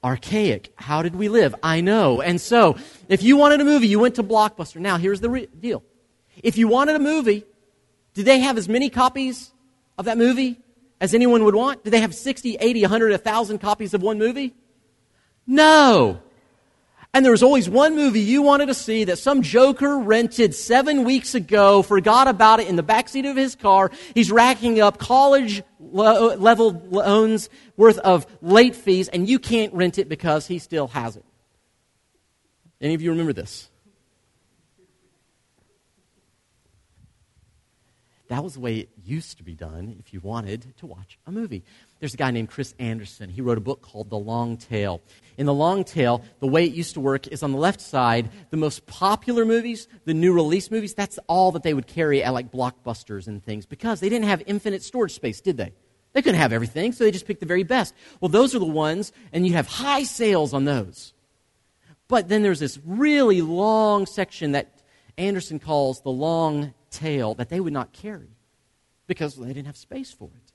archaic. 0.03 0.71
How 0.77 1.01
did 1.01 1.15
we 1.15 1.27
live? 1.27 1.53
I 1.62 1.81
know. 1.81 2.21
And 2.21 2.39
so, 2.39 2.77
if 3.10 3.23
you 3.23 3.36
wanted 3.36 3.60
a 3.60 3.65
movie, 3.65 3.88
you 3.88 3.99
went 3.99 4.15
to 4.15 4.23
Blockbuster. 4.23 4.77
Now, 4.77 4.97
here's 4.97 5.19
the 5.19 5.29
re- 5.29 5.47
deal. 5.60 5.83
If 6.41 6.57
you 6.57 6.69
wanted 6.69 6.95
a 6.95 6.99
movie, 6.99 7.43
did 8.13 8.25
they 8.25 8.39
have 8.39 8.57
as 8.57 8.69
many 8.69 8.89
copies 8.89 9.51
of 9.97 10.05
that 10.05 10.17
movie 10.17 10.62
as 11.01 11.13
anyone 11.13 11.43
would 11.43 11.55
want? 11.55 11.83
Did 11.83 11.91
they 11.91 11.99
have 11.99 12.15
60, 12.15 12.55
80, 12.57 12.81
100, 12.83 13.12
1,000 13.12 13.57
copies 13.57 13.93
of 13.93 14.01
one 14.01 14.17
movie? 14.17 14.55
No. 15.45 16.21
And 17.13 17.26
there 17.26 17.32
was 17.32 17.41
always 17.41 17.67
one 17.67 17.96
movie 17.96 18.20
you 18.20 18.41
wanted 18.41 18.67
to 18.67 18.74
see 18.74 19.06
that 19.06 19.17
some 19.17 19.41
joker 19.41 19.98
rented 19.98 20.54
seven 20.54 21.04
weeks 21.04 21.34
ago, 21.34 21.82
forgot 21.82 22.28
about 22.28 22.60
it 22.60 22.67
in 22.67 22.76
the 22.76 22.84
backseat 22.84 23.28
of 23.30 23.36
his 23.36 23.56
car. 23.56 23.91
He's 24.13 24.32
racking 24.32 24.80
up 24.80 25.00
college 25.00 25.63
level 25.80 26.72
loans 26.89 27.50
worth 27.76 27.98
of 28.00 28.28
late 28.41 28.76
fees, 28.76 29.08
and 29.08 29.28
you 29.28 29.39
can't 29.39 29.74
rent 29.74 29.98
it 29.98 30.10
because 30.10 30.46
he 30.46 30.60
still 30.60 30.89
has 30.89 31.15
it. 31.15 31.26
Any 32.80 32.93
of 32.93 33.02
you 33.02 33.10
remember 33.12 33.34
this? 33.34 33.70
That 38.28 38.43
was 38.43 38.56
the 38.56 38.60
way 38.60 38.88
used 39.08 39.38
to 39.38 39.43
be 39.43 39.54
done 39.54 39.96
if 40.00 40.13
you 40.13 40.20
wanted 40.20 40.65
to 40.78 40.86
watch 40.86 41.17
a 41.26 41.32
movie. 41.32 41.63
There's 42.00 42.13
a 42.13 42.17
guy 42.17 42.32
named 42.32 42.50
Chris 42.50 42.74
Anderson. 42.78 43.30
He 43.30 43.41
wrote 43.41 43.58
a 43.58 43.62
book 43.62 43.82
called 43.82 44.10
The 44.10 44.17
Long 44.17 44.58
Tail. 44.58 45.02
In 45.38 45.46
The 45.46 45.54
Long 45.54 45.84
Tail, 45.84 46.24
the 46.39 46.48
way 46.48 46.65
it 46.65 46.74
used 46.74 46.93
to 46.96 47.00
work 47.00 47.28
is 47.28 47.41
on 47.41 47.52
the 47.52 47.58
left 47.58 47.82
side, 47.82 48.30
the 48.50 48.58
most 48.58 48.86
popular 48.86 49.46
movies, 49.46 49.88
the 50.06 50.13
new 50.13 50.34
release 50.34 50.70
movies, 50.70 50.93
that's 50.93 51.17
all 51.28 51.52
that 51.54 51.63
they 51.63 51.74
would 51.74 51.88
carry 51.88 52.24
at 52.24 52.34
like 52.34 52.52
blockbusters 52.52 53.28
and 53.28 53.43
things 53.43 53.65
because 53.65 54.00
they 54.00 54.10
didn't 54.10 54.28
have 54.28 54.43
infinite 54.46 54.84
storage 54.84 55.13
space, 55.13 55.41
did 55.41 55.58
they? 55.58 55.72
They 56.13 56.22
couldn't 56.22 56.39
have 56.39 56.54
everything, 56.54 56.91
so 56.91 57.04
they 57.04 57.12
just 57.12 57.28
picked 57.28 57.39
the 57.39 57.46
very 57.46 57.63
best. 57.63 57.93
Well, 58.20 58.30
those 58.30 58.56
are 58.56 58.60
the 58.60 58.65
ones, 58.65 59.12
and 59.32 59.48
you 59.48 59.54
have 59.54 59.67
high 59.67 60.04
sales 60.04 60.54
on 60.54 60.65
those. 60.65 61.13
But 62.08 62.30
then 62.30 62.41
there's 62.41 62.60
this 62.60 62.80
really 62.86 63.41
long 63.41 64.06
section 64.06 64.54
that 64.54 64.82
Anderson 65.17 65.60
calls 65.60 66.02
the 66.02 66.12
long 66.12 66.74
tail 66.89 67.36
that 67.36 67.50
they 67.50 67.60
would 67.60 67.74
not 67.74 67.91
carry 67.93 68.37
because 69.08 69.36
they 69.36 69.48
didn't 69.48 69.65
have 69.65 69.78
space 69.78 70.12
for 70.12 70.26
it. 70.36 70.52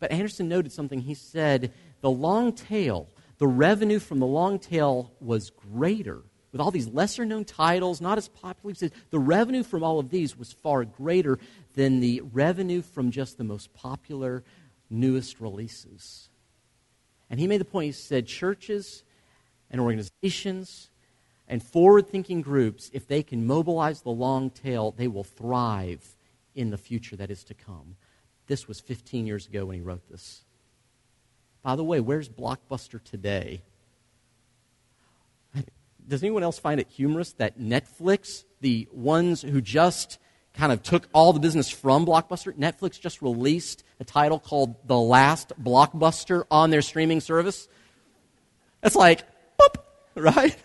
But 0.00 0.10
Anderson 0.10 0.48
noted 0.48 0.72
something. 0.72 1.00
He 1.00 1.14
said 1.14 1.72
the 2.00 2.10
long 2.10 2.52
tail, 2.52 3.08
the 3.38 3.46
revenue 3.46 3.98
from 3.98 4.18
the 4.18 4.26
long 4.26 4.58
tail 4.58 5.12
was 5.20 5.50
greater. 5.50 6.22
With 6.52 6.60
all 6.60 6.70
these 6.70 6.88
lesser 6.88 7.24
known 7.26 7.44
titles, 7.44 8.00
not 8.00 8.18
as 8.18 8.28
popular, 8.28 8.72
he 8.72 8.78
said 8.78 8.92
the 9.10 9.18
revenue 9.18 9.62
from 9.62 9.82
all 9.82 9.98
of 9.98 10.08
these 10.08 10.38
was 10.38 10.52
far 10.52 10.84
greater 10.84 11.38
than 11.74 12.00
the 12.00 12.22
revenue 12.32 12.82
from 12.82 13.10
just 13.10 13.36
the 13.36 13.44
most 13.44 13.74
popular, 13.74 14.42
newest 14.88 15.40
releases. 15.40 16.30
And 17.28 17.38
he 17.38 17.46
made 17.46 17.60
the 17.60 17.66
point 17.66 17.86
he 17.86 17.92
said 17.92 18.26
churches 18.26 19.02
and 19.70 19.80
organizations 19.80 20.90
and 21.48 21.62
forward 21.62 22.08
thinking 22.08 22.40
groups, 22.40 22.90
if 22.92 23.06
they 23.06 23.22
can 23.22 23.46
mobilize 23.46 24.02
the 24.02 24.10
long 24.10 24.50
tail, 24.50 24.94
they 24.96 25.08
will 25.08 25.24
thrive 25.24 26.15
in 26.56 26.70
the 26.70 26.78
future 26.78 27.14
that 27.16 27.30
is 27.30 27.44
to 27.44 27.54
come. 27.54 27.96
This 28.48 28.66
was 28.66 28.80
15 28.80 29.26
years 29.26 29.46
ago 29.46 29.66
when 29.66 29.76
he 29.76 29.82
wrote 29.82 30.08
this. 30.10 30.44
By 31.62 31.76
the 31.76 31.84
way, 31.84 32.00
where's 32.00 32.28
Blockbuster 32.28 33.02
today? 33.02 33.62
Does 36.08 36.22
anyone 36.22 36.44
else 36.44 36.58
find 36.58 36.80
it 36.80 36.88
humorous 36.88 37.32
that 37.34 37.58
Netflix, 37.58 38.44
the 38.60 38.88
ones 38.92 39.42
who 39.42 39.60
just 39.60 40.18
kind 40.54 40.72
of 40.72 40.82
took 40.82 41.08
all 41.12 41.32
the 41.32 41.40
business 41.40 41.68
from 41.68 42.06
Blockbuster, 42.06 42.52
Netflix 42.52 43.00
just 43.00 43.20
released 43.20 43.82
a 43.98 44.04
title 44.04 44.38
called 44.38 44.76
The 44.86 44.98
Last 44.98 45.52
Blockbuster 45.60 46.44
on 46.50 46.70
their 46.70 46.82
streaming 46.82 47.20
service? 47.20 47.68
It's 48.84 48.94
like, 48.94 49.24
boop, 49.60 49.76
right? 50.14 50.56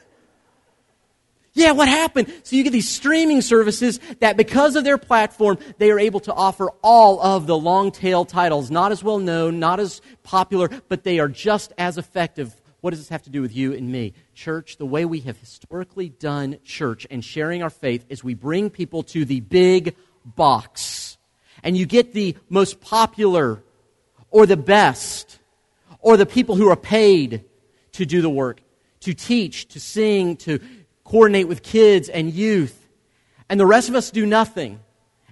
Yeah, 1.53 1.71
what 1.71 1.89
happened? 1.89 2.33
So 2.43 2.55
you 2.55 2.63
get 2.63 2.71
these 2.71 2.87
streaming 2.87 3.41
services 3.41 3.99
that 4.19 4.37
because 4.37 4.77
of 4.77 4.85
their 4.85 4.97
platform, 4.97 5.57
they 5.79 5.91
are 5.91 5.99
able 5.99 6.21
to 6.21 6.33
offer 6.33 6.69
all 6.81 7.21
of 7.21 7.45
the 7.45 7.57
long 7.57 7.91
tail 7.91 8.23
titles, 8.23 8.71
not 8.71 8.93
as 8.93 9.03
well 9.03 9.19
known, 9.19 9.59
not 9.59 9.79
as 9.79 10.01
popular, 10.23 10.69
but 10.87 11.03
they 11.03 11.19
are 11.19 11.27
just 11.27 11.73
as 11.77 11.97
effective. 11.97 12.55
What 12.79 12.91
does 12.91 12.99
this 12.99 13.09
have 13.09 13.23
to 13.23 13.29
do 13.29 13.41
with 13.41 13.53
you 13.53 13.73
and 13.73 13.91
me? 13.91 14.13
Church, 14.33 14.77
the 14.77 14.85
way 14.85 15.03
we 15.03 15.19
have 15.21 15.37
historically 15.37 16.07
done 16.07 16.57
church 16.63 17.05
and 17.11 17.23
sharing 17.23 17.61
our 17.61 17.69
faith 17.69 18.05
is 18.07 18.23
we 18.23 18.33
bring 18.33 18.69
people 18.69 19.03
to 19.03 19.25
the 19.25 19.41
big 19.41 19.95
box. 20.25 21.17
And 21.63 21.75
you 21.75 21.85
get 21.85 22.13
the 22.13 22.37
most 22.49 22.79
popular 22.79 23.61
or 24.29 24.45
the 24.45 24.57
best 24.57 25.37
or 25.99 26.15
the 26.15 26.25
people 26.25 26.55
who 26.55 26.69
are 26.69 26.77
paid 26.77 27.43
to 27.93 28.05
do 28.05 28.21
the 28.21 28.29
work, 28.29 28.61
to 29.01 29.13
teach, 29.13 29.67
to 29.67 29.79
sing, 29.79 30.37
to 30.37 30.59
coordinate 31.11 31.49
with 31.49 31.61
kids 31.61 32.07
and 32.07 32.31
youth. 32.31 32.87
And 33.49 33.59
the 33.59 33.65
rest 33.65 33.89
of 33.89 33.95
us 33.95 34.11
do 34.11 34.25
nothing. 34.25 34.79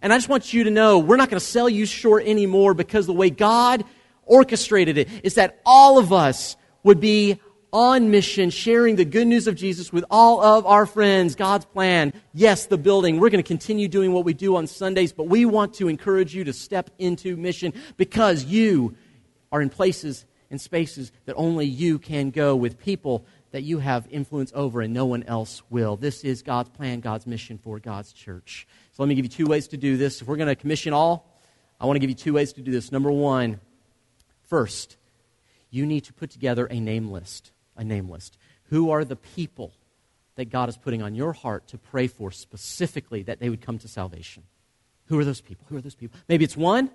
And 0.01 0.11
I 0.11 0.17
just 0.17 0.27
want 0.27 0.53
you 0.53 0.65
to 0.65 0.69
know 0.69 0.99
we're 0.99 1.15
not 1.15 1.29
going 1.29 1.39
to 1.39 1.45
sell 1.45 1.69
you 1.69 1.85
short 1.85 2.25
anymore 2.25 2.73
because 2.73 3.05
the 3.05 3.13
way 3.13 3.29
God 3.29 3.85
orchestrated 4.25 4.97
it 4.97 5.07
is 5.23 5.35
that 5.35 5.61
all 5.65 5.97
of 5.97 6.11
us 6.11 6.57
would 6.83 6.99
be 6.99 7.39
on 7.71 8.11
mission, 8.11 8.49
sharing 8.49 8.97
the 8.97 9.05
good 9.05 9.25
news 9.25 9.47
of 9.47 9.55
Jesus 9.55 9.93
with 9.93 10.03
all 10.11 10.41
of 10.41 10.65
our 10.65 10.85
friends. 10.85 11.35
God's 11.35 11.63
plan. 11.63 12.11
Yes, 12.33 12.65
the 12.65 12.77
building. 12.77 13.17
We're 13.17 13.29
going 13.29 13.41
to 13.41 13.47
continue 13.47 13.87
doing 13.87 14.11
what 14.11 14.25
we 14.25 14.33
do 14.33 14.57
on 14.57 14.67
Sundays, 14.67 15.13
but 15.13 15.27
we 15.27 15.45
want 15.45 15.75
to 15.75 15.87
encourage 15.87 16.35
you 16.35 16.43
to 16.43 16.51
step 16.51 16.89
into 16.99 17.37
mission 17.37 17.73
because 17.95 18.43
you 18.43 18.95
are 19.49 19.61
in 19.61 19.69
places 19.69 20.25
and 20.51 20.59
spaces 20.59 21.13
that 21.25 21.35
only 21.37 21.67
you 21.67 21.99
can 21.99 22.31
go 22.31 22.53
with 22.53 22.79
people 22.79 23.23
that 23.51 23.63
you 23.63 23.79
have 23.79 24.07
influence 24.11 24.51
over 24.55 24.81
and 24.81 24.93
no 24.93 25.05
one 25.05 25.23
else 25.23 25.61
will. 25.69 25.95
This 25.95 26.23
is 26.23 26.41
God's 26.41 26.69
plan, 26.69 26.99
God's 26.99 27.25
mission 27.25 27.57
for 27.57 27.79
God's 27.79 28.13
church. 28.13 28.67
So 28.93 29.01
let 29.03 29.09
me 29.09 29.15
give 29.15 29.25
you 29.25 29.29
two 29.29 29.47
ways 29.47 29.67
to 29.69 29.77
do 29.77 29.97
this. 29.97 30.21
If 30.21 30.27
we're 30.27 30.35
going 30.35 30.47
to 30.47 30.55
commission 30.55 30.93
all, 30.93 31.25
I 31.79 31.85
want 31.85 31.95
to 31.95 31.99
give 31.99 32.09
you 32.09 32.15
two 32.15 32.33
ways 32.33 32.53
to 32.53 32.61
do 32.61 32.71
this. 32.71 32.91
Number 32.91 33.11
one, 33.11 33.59
first, 34.47 34.97
you 35.71 35.85
need 35.85 36.01
to 36.05 36.13
put 36.13 36.29
together 36.29 36.65
a 36.65 36.79
name 36.79 37.11
list. 37.11 37.51
A 37.77 37.83
name 37.83 38.09
list. 38.09 38.37
Who 38.69 38.91
are 38.91 39.03
the 39.03 39.15
people 39.15 39.73
that 40.35 40.49
God 40.49 40.69
is 40.69 40.77
putting 40.77 41.01
on 41.01 41.15
your 41.15 41.33
heart 41.33 41.67
to 41.69 41.77
pray 41.77 42.07
for 42.07 42.31
specifically 42.31 43.23
that 43.23 43.39
they 43.39 43.49
would 43.49 43.61
come 43.61 43.79
to 43.79 43.87
salvation? 43.87 44.43
Who 45.07 45.17
are 45.17 45.25
those 45.25 45.41
people? 45.41 45.65
Who 45.69 45.77
are 45.77 45.81
those 45.81 45.95
people? 45.95 46.19
Maybe 46.27 46.45
it's 46.45 46.55
one, 46.55 46.91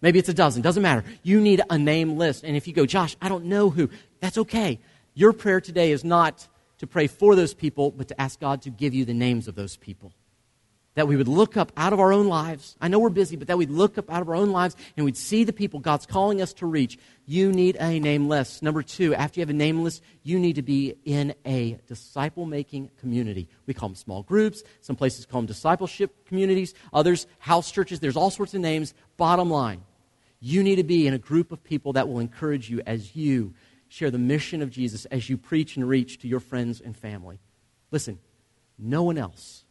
maybe 0.00 0.18
it's 0.18 0.28
a 0.28 0.34
dozen, 0.34 0.62
doesn't 0.62 0.82
matter. 0.82 1.04
You 1.22 1.40
need 1.40 1.60
a 1.68 1.76
name 1.76 2.16
list. 2.16 2.42
And 2.42 2.56
if 2.56 2.66
you 2.66 2.72
go, 2.72 2.86
Josh, 2.86 3.16
I 3.20 3.28
don't 3.28 3.44
know 3.46 3.68
who, 3.68 3.90
that's 4.20 4.38
okay. 4.38 4.80
Your 5.14 5.32
prayer 5.32 5.60
today 5.60 5.92
is 5.92 6.04
not 6.04 6.46
to 6.78 6.86
pray 6.86 7.06
for 7.06 7.34
those 7.34 7.54
people, 7.54 7.90
but 7.90 8.08
to 8.08 8.20
ask 8.20 8.40
God 8.40 8.62
to 8.62 8.70
give 8.70 8.94
you 8.94 9.04
the 9.04 9.14
names 9.14 9.48
of 9.48 9.54
those 9.54 9.76
people. 9.76 10.12
That 10.94 11.06
we 11.06 11.16
would 11.16 11.28
look 11.28 11.56
up 11.56 11.72
out 11.76 11.92
of 11.92 12.00
our 12.00 12.12
own 12.12 12.26
lives. 12.26 12.76
I 12.80 12.88
know 12.88 12.98
we're 12.98 13.10
busy, 13.10 13.36
but 13.36 13.46
that 13.48 13.56
we'd 13.56 13.70
look 13.70 13.96
up 13.96 14.10
out 14.10 14.22
of 14.22 14.28
our 14.28 14.34
own 14.34 14.50
lives 14.50 14.76
and 14.96 15.04
we'd 15.04 15.16
see 15.16 15.44
the 15.44 15.52
people 15.52 15.78
God's 15.78 16.04
calling 16.04 16.42
us 16.42 16.52
to 16.54 16.66
reach. 16.66 16.98
You 17.26 17.52
need 17.52 17.76
a 17.78 18.00
name 18.00 18.28
list. 18.28 18.62
Number 18.62 18.82
two, 18.82 19.14
after 19.14 19.38
you 19.38 19.42
have 19.42 19.50
a 19.50 19.54
name 19.54 19.84
list, 19.84 20.02
you 20.22 20.38
need 20.38 20.56
to 20.56 20.62
be 20.62 20.96
in 21.04 21.34
a 21.46 21.78
disciple 21.86 22.44
making 22.44 22.90
community. 22.98 23.48
We 23.66 23.74
call 23.74 23.90
them 23.90 23.96
small 23.96 24.22
groups. 24.22 24.64
Some 24.80 24.96
places 24.96 25.26
call 25.26 25.40
them 25.42 25.46
discipleship 25.46 26.26
communities. 26.26 26.74
Others, 26.92 27.26
house 27.38 27.70
churches. 27.70 28.00
There's 28.00 28.16
all 28.16 28.30
sorts 28.30 28.54
of 28.54 28.60
names. 28.60 28.92
Bottom 29.16 29.48
line, 29.48 29.82
you 30.40 30.62
need 30.62 30.76
to 30.76 30.84
be 30.84 31.06
in 31.06 31.14
a 31.14 31.18
group 31.18 31.52
of 31.52 31.62
people 31.62 31.92
that 31.92 32.08
will 32.08 32.18
encourage 32.18 32.68
you 32.68 32.80
as 32.84 33.14
you 33.14 33.54
share 33.90 34.10
the 34.10 34.18
mission 34.18 34.62
of 34.62 34.70
Jesus, 34.70 35.04
as 35.06 35.28
you 35.28 35.36
preach 35.36 35.76
and 35.76 35.86
reach 35.86 36.20
to 36.20 36.28
your 36.28 36.40
friends 36.40 36.80
and 36.80 36.96
family. 36.96 37.40
Listen, 37.90 38.18
no 38.78 39.02
one 39.02 39.18
else 39.18 39.64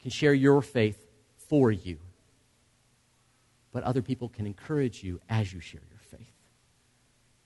can 0.00 0.12
share 0.12 0.32
your 0.32 0.62
faith 0.62 1.04
for 1.36 1.72
you, 1.72 1.98
but 3.72 3.82
other 3.82 4.00
people 4.00 4.28
can 4.28 4.46
encourage 4.46 5.02
you 5.02 5.20
as 5.28 5.52
you 5.52 5.60
share 5.60 5.82
your 5.90 5.98
faith. 5.98 6.32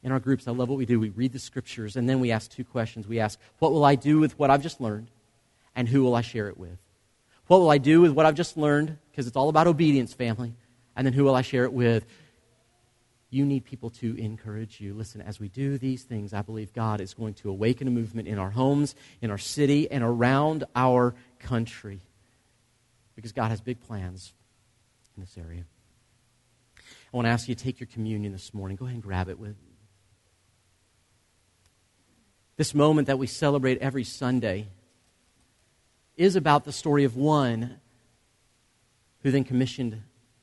In 0.02 0.12
our 0.12 0.20
groups, 0.20 0.46
I 0.46 0.52
love 0.52 0.68
what 0.68 0.76
we 0.76 0.84
do. 0.84 1.00
We 1.00 1.08
read 1.08 1.32
the 1.32 1.38
scriptures, 1.38 1.96
and 1.96 2.06
then 2.06 2.20
we 2.20 2.30
ask 2.30 2.50
two 2.50 2.64
questions. 2.64 3.08
We 3.08 3.18
ask, 3.18 3.38
What 3.58 3.72
will 3.72 3.84
I 3.84 3.94
do 3.94 4.20
with 4.20 4.38
what 4.38 4.50
I've 4.50 4.62
just 4.62 4.82
learned? 4.82 5.10
And 5.74 5.88
who 5.88 6.02
will 6.02 6.14
I 6.14 6.20
share 6.20 6.48
it 6.48 6.58
with? 6.58 6.78
What 7.46 7.60
will 7.60 7.70
I 7.70 7.78
do 7.78 8.02
with 8.02 8.12
what 8.12 8.26
I've 8.26 8.34
just 8.34 8.58
learned? 8.58 8.98
Because 9.10 9.26
it's 9.26 9.36
all 9.36 9.48
about 9.48 9.66
obedience, 9.66 10.12
family. 10.12 10.52
And 10.94 11.06
then 11.06 11.14
who 11.14 11.24
will 11.24 11.34
I 11.34 11.42
share 11.42 11.64
it 11.64 11.72
with? 11.72 12.04
You 13.30 13.46
need 13.46 13.64
people 13.64 13.90
to 13.90 14.16
encourage 14.16 14.80
you. 14.80 14.92
Listen, 14.92 15.20
as 15.20 15.38
we 15.38 15.48
do 15.48 15.78
these 15.78 16.02
things, 16.02 16.34
I 16.34 16.42
believe 16.42 16.72
God 16.72 17.00
is 17.00 17.14
going 17.14 17.34
to 17.34 17.50
awaken 17.50 17.86
a 17.86 17.90
movement 17.90 18.26
in 18.26 18.38
our 18.38 18.50
homes, 18.50 18.94
in 19.22 19.30
our 19.30 19.38
city, 19.38 19.90
and 19.90 20.02
around 20.02 20.64
our 20.74 21.14
country 21.38 22.00
because 23.14 23.32
God 23.32 23.50
has 23.50 23.60
big 23.60 23.80
plans 23.80 24.32
in 25.16 25.22
this 25.22 25.38
area. 25.38 25.64
I 26.76 27.16
want 27.16 27.26
to 27.26 27.30
ask 27.30 27.48
you 27.48 27.54
to 27.54 27.62
take 27.62 27.78
your 27.78 27.86
communion 27.86 28.32
this 28.32 28.52
morning. 28.52 28.76
Go 28.76 28.86
ahead 28.86 28.94
and 28.94 29.02
grab 29.02 29.28
it 29.28 29.38
with 29.38 29.56
This 32.60 32.74
moment 32.74 33.06
that 33.06 33.18
we 33.18 33.26
celebrate 33.26 33.78
every 33.78 34.04
Sunday 34.04 34.68
is 36.18 36.36
about 36.36 36.66
the 36.66 36.72
story 36.72 37.04
of 37.04 37.16
one 37.16 37.80
who 39.22 39.30
then 39.30 39.44
commissioned 39.44 40.02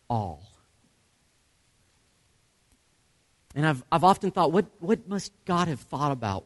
all. 0.10 0.46
And 3.58 3.65
I've, 3.65 3.84
I've 3.91 4.04
often 4.04 4.30
thought, 4.30 4.52
what, 4.52 4.67
what 4.78 5.10
must 5.10 5.32
God 5.46 5.67
have 5.67 5.80
thought 5.80 6.12
about 6.12 6.46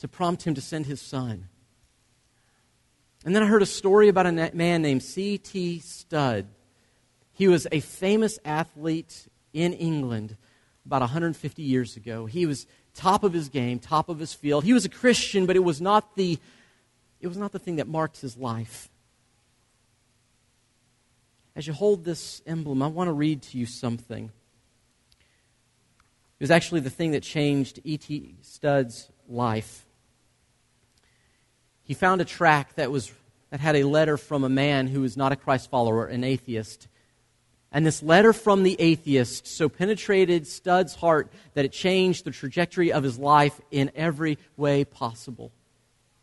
to 0.00 0.06
prompt 0.06 0.42
him 0.42 0.52
to 0.54 0.60
send 0.60 0.84
his 0.84 1.00
son? 1.00 1.48
And 3.24 3.34
then 3.34 3.42
I 3.42 3.46
heard 3.46 3.62
a 3.62 3.66
story 3.66 4.08
about 4.08 4.26
a 4.26 4.50
man 4.52 4.82
named 4.82 5.02
C.T. 5.02 5.78
Studd. 5.78 6.46
He 7.32 7.48
was 7.48 7.66
a 7.72 7.80
famous 7.80 8.38
athlete 8.44 9.28
in 9.54 9.72
England 9.72 10.36
about 10.84 11.00
150 11.00 11.62
years 11.62 11.96
ago. 11.96 12.26
He 12.26 12.44
was 12.44 12.66
top 12.92 13.24
of 13.24 13.32
his 13.32 13.48
game, 13.48 13.78
top 13.78 14.10
of 14.10 14.18
his 14.18 14.34
field. 14.34 14.64
He 14.64 14.74
was 14.74 14.84
a 14.84 14.90
Christian, 14.90 15.46
but 15.46 15.56
it 15.56 15.64
was 15.64 15.80
not 15.80 16.16
the, 16.16 16.38
it 17.22 17.28
was 17.28 17.38
not 17.38 17.52
the 17.52 17.58
thing 17.58 17.76
that 17.76 17.88
marked 17.88 18.20
his 18.20 18.36
life. 18.36 18.90
As 21.56 21.66
you 21.66 21.72
hold 21.72 22.04
this 22.04 22.42
emblem, 22.46 22.82
I 22.82 22.88
want 22.88 23.08
to 23.08 23.12
read 23.14 23.40
to 23.40 23.56
you 23.56 23.64
something. 23.64 24.30
It 26.40 26.44
was 26.44 26.50
actually 26.50 26.80
the 26.80 26.90
thing 26.90 27.12
that 27.12 27.22
changed 27.22 27.80
C.T. 27.84 28.34
Studd's 28.40 29.10
life 29.28 29.86
he 31.90 31.94
found 31.94 32.20
a 32.20 32.24
tract 32.24 32.76
that, 32.76 32.92
was, 32.92 33.10
that 33.50 33.58
had 33.58 33.74
a 33.74 33.82
letter 33.82 34.16
from 34.16 34.44
a 34.44 34.48
man 34.48 34.86
who 34.86 35.00
was 35.00 35.16
not 35.16 35.32
a 35.32 35.36
Christ 35.36 35.70
follower, 35.70 36.06
an 36.06 36.22
atheist. 36.22 36.86
And 37.72 37.84
this 37.84 38.00
letter 38.00 38.32
from 38.32 38.62
the 38.62 38.76
atheist 38.78 39.48
so 39.48 39.68
penetrated 39.68 40.46
Studd's 40.46 40.94
heart 40.94 41.32
that 41.54 41.64
it 41.64 41.72
changed 41.72 42.24
the 42.24 42.30
trajectory 42.30 42.92
of 42.92 43.02
his 43.02 43.18
life 43.18 43.60
in 43.72 43.90
every 43.96 44.38
way 44.56 44.84
possible. 44.84 45.50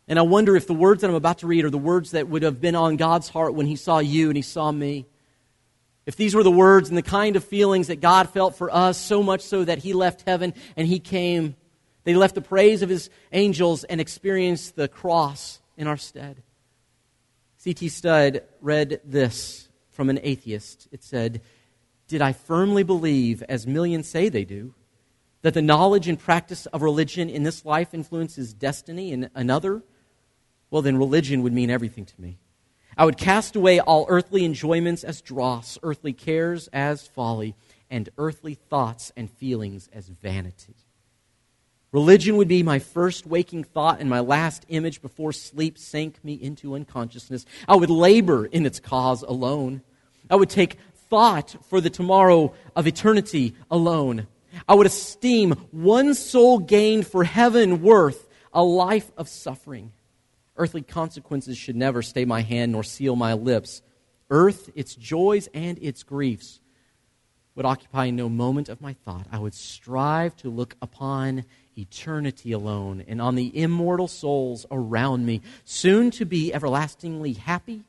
And 0.08 0.18
I 0.18 0.22
wonder 0.22 0.56
if 0.56 0.66
the 0.66 0.72
words 0.72 1.02
that 1.02 1.10
I'm 1.10 1.14
about 1.14 1.40
to 1.40 1.46
read 1.46 1.66
are 1.66 1.70
the 1.70 1.76
words 1.76 2.12
that 2.12 2.28
would 2.28 2.44
have 2.44 2.62
been 2.62 2.74
on 2.74 2.96
God's 2.96 3.28
heart 3.28 3.52
when 3.52 3.66
he 3.66 3.76
saw 3.76 3.98
you 3.98 4.28
and 4.28 4.36
he 4.36 4.42
saw 4.42 4.72
me. 4.72 5.04
If 6.08 6.16
these 6.16 6.34
were 6.34 6.42
the 6.42 6.50
words 6.50 6.88
and 6.88 6.96
the 6.96 7.02
kind 7.02 7.36
of 7.36 7.44
feelings 7.44 7.88
that 7.88 8.00
God 8.00 8.30
felt 8.30 8.56
for 8.56 8.74
us, 8.74 8.96
so 8.96 9.22
much 9.22 9.42
so 9.42 9.62
that 9.62 9.76
he 9.76 9.92
left 9.92 10.22
heaven 10.26 10.54
and 10.74 10.88
he 10.88 11.00
came 11.00 11.54
they 12.04 12.14
left 12.14 12.34
the 12.34 12.40
praise 12.40 12.80
of 12.80 12.88
his 12.88 13.10
angels 13.32 13.84
and 13.84 14.00
experienced 14.00 14.76
the 14.76 14.88
cross 14.88 15.60
in 15.76 15.86
our 15.86 15.98
stead. 15.98 16.42
C.T. 17.58 17.90
Studd 17.90 18.44
read 18.62 19.02
this 19.04 19.68
from 19.90 20.08
an 20.08 20.18
atheist. 20.22 20.88
It 20.90 21.04
said, 21.04 21.42
Did 22.06 22.22
I 22.22 22.32
firmly 22.32 22.82
believe, 22.82 23.42
as 23.42 23.66
millions 23.66 24.08
say 24.08 24.30
they 24.30 24.46
do, 24.46 24.72
that 25.42 25.52
the 25.52 25.60
knowledge 25.60 26.08
and 26.08 26.18
practice 26.18 26.64
of 26.64 26.80
religion 26.80 27.28
in 27.28 27.42
this 27.42 27.66
life 27.66 27.92
influences 27.92 28.54
destiny 28.54 29.12
in 29.12 29.28
another? 29.34 29.82
Well, 30.70 30.80
then 30.80 30.96
religion 30.96 31.42
would 31.42 31.52
mean 31.52 31.68
everything 31.68 32.06
to 32.06 32.18
me. 32.18 32.38
I 32.98 33.04
would 33.04 33.16
cast 33.16 33.54
away 33.54 33.78
all 33.78 34.06
earthly 34.08 34.44
enjoyments 34.44 35.04
as 35.04 35.20
dross, 35.20 35.78
earthly 35.84 36.12
cares 36.12 36.68
as 36.72 37.06
folly, 37.06 37.54
and 37.88 38.08
earthly 38.18 38.54
thoughts 38.54 39.12
and 39.16 39.30
feelings 39.30 39.88
as 39.92 40.08
vanity. 40.08 40.74
Religion 41.92 42.36
would 42.36 42.48
be 42.48 42.64
my 42.64 42.80
first 42.80 43.24
waking 43.24 43.62
thought 43.62 44.00
and 44.00 44.10
my 44.10 44.18
last 44.18 44.66
image 44.68 45.00
before 45.00 45.32
sleep 45.32 45.78
sank 45.78 46.22
me 46.24 46.34
into 46.34 46.74
unconsciousness. 46.74 47.46
I 47.68 47.76
would 47.76 47.88
labor 47.88 48.46
in 48.46 48.66
its 48.66 48.80
cause 48.80 49.22
alone. 49.22 49.82
I 50.28 50.34
would 50.34 50.50
take 50.50 50.76
thought 51.08 51.54
for 51.70 51.80
the 51.80 51.90
tomorrow 51.90 52.52
of 52.74 52.88
eternity 52.88 53.54
alone. 53.70 54.26
I 54.68 54.74
would 54.74 54.88
esteem 54.88 55.52
one 55.70 56.14
soul 56.14 56.58
gained 56.58 57.06
for 57.06 57.22
heaven 57.22 57.80
worth 57.80 58.26
a 58.52 58.62
life 58.62 59.12
of 59.16 59.28
suffering. 59.28 59.92
Earthly 60.58 60.82
consequences 60.82 61.56
should 61.56 61.76
never 61.76 62.02
stay 62.02 62.24
my 62.24 62.42
hand 62.42 62.72
nor 62.72 62.82
seal 62.82 63.16
my 63.16 63.32
lips. 63.32 63.80
Earth, 64.28 64.68
its 64.74 64.94
joys 64.94 65.48
and 65.54 65.78
its 65.80 66.02
griefs, 66.02 66.60
would 67.54 67.64
occupy 67.64 68.10
no 68.10 68.28
moment 68.28 68.68
of 68.68 68.80
my 68.80 68.92
thought. 68.92 69.26
I 69.32 69.38
would 69.38 69.54
strive 69.54 70.36
to 70.38 70.50
look 70.50 70.76
upon 70.82 71.44
eternity 71.76 72.52
alone 72.52 73.04
and 73.06 73.22
on 73.22 73.36
the 73.36 73.56
immortal 73.56 74.08
souls 74.08 74.66
around 74.70 75.24
me, 75.24 75.40
soon 75.64 76.10
to 76.12 76.24
be 76.24 76.52
everlastingly 76.52 77.32
happy 77.32 77.84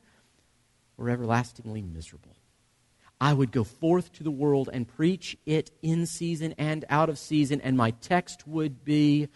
or 0.96 1.10
everlastingly 1.10 1.82
miserable. 1.82 2.36
I 3.20 3.32
would 3.32 3.52
go 3.52 3.64
forth 3.64 4.12
to 4.14 4.22
the 4.22 4.30
world 4.30 4.70
and 4.72 4.88
preach 4.88 5.36
it 5.44 5.70
in 5.82 6.06
season 6.06 6.54
and 6.56 6.84
out 6.88 7.10
of 7.10 7.18
season, 7.18 7.60
and 7.60 7.76
my 7.76 7.90
text 7.90 8.46
would 8.48 8.84
be 8.84 9.28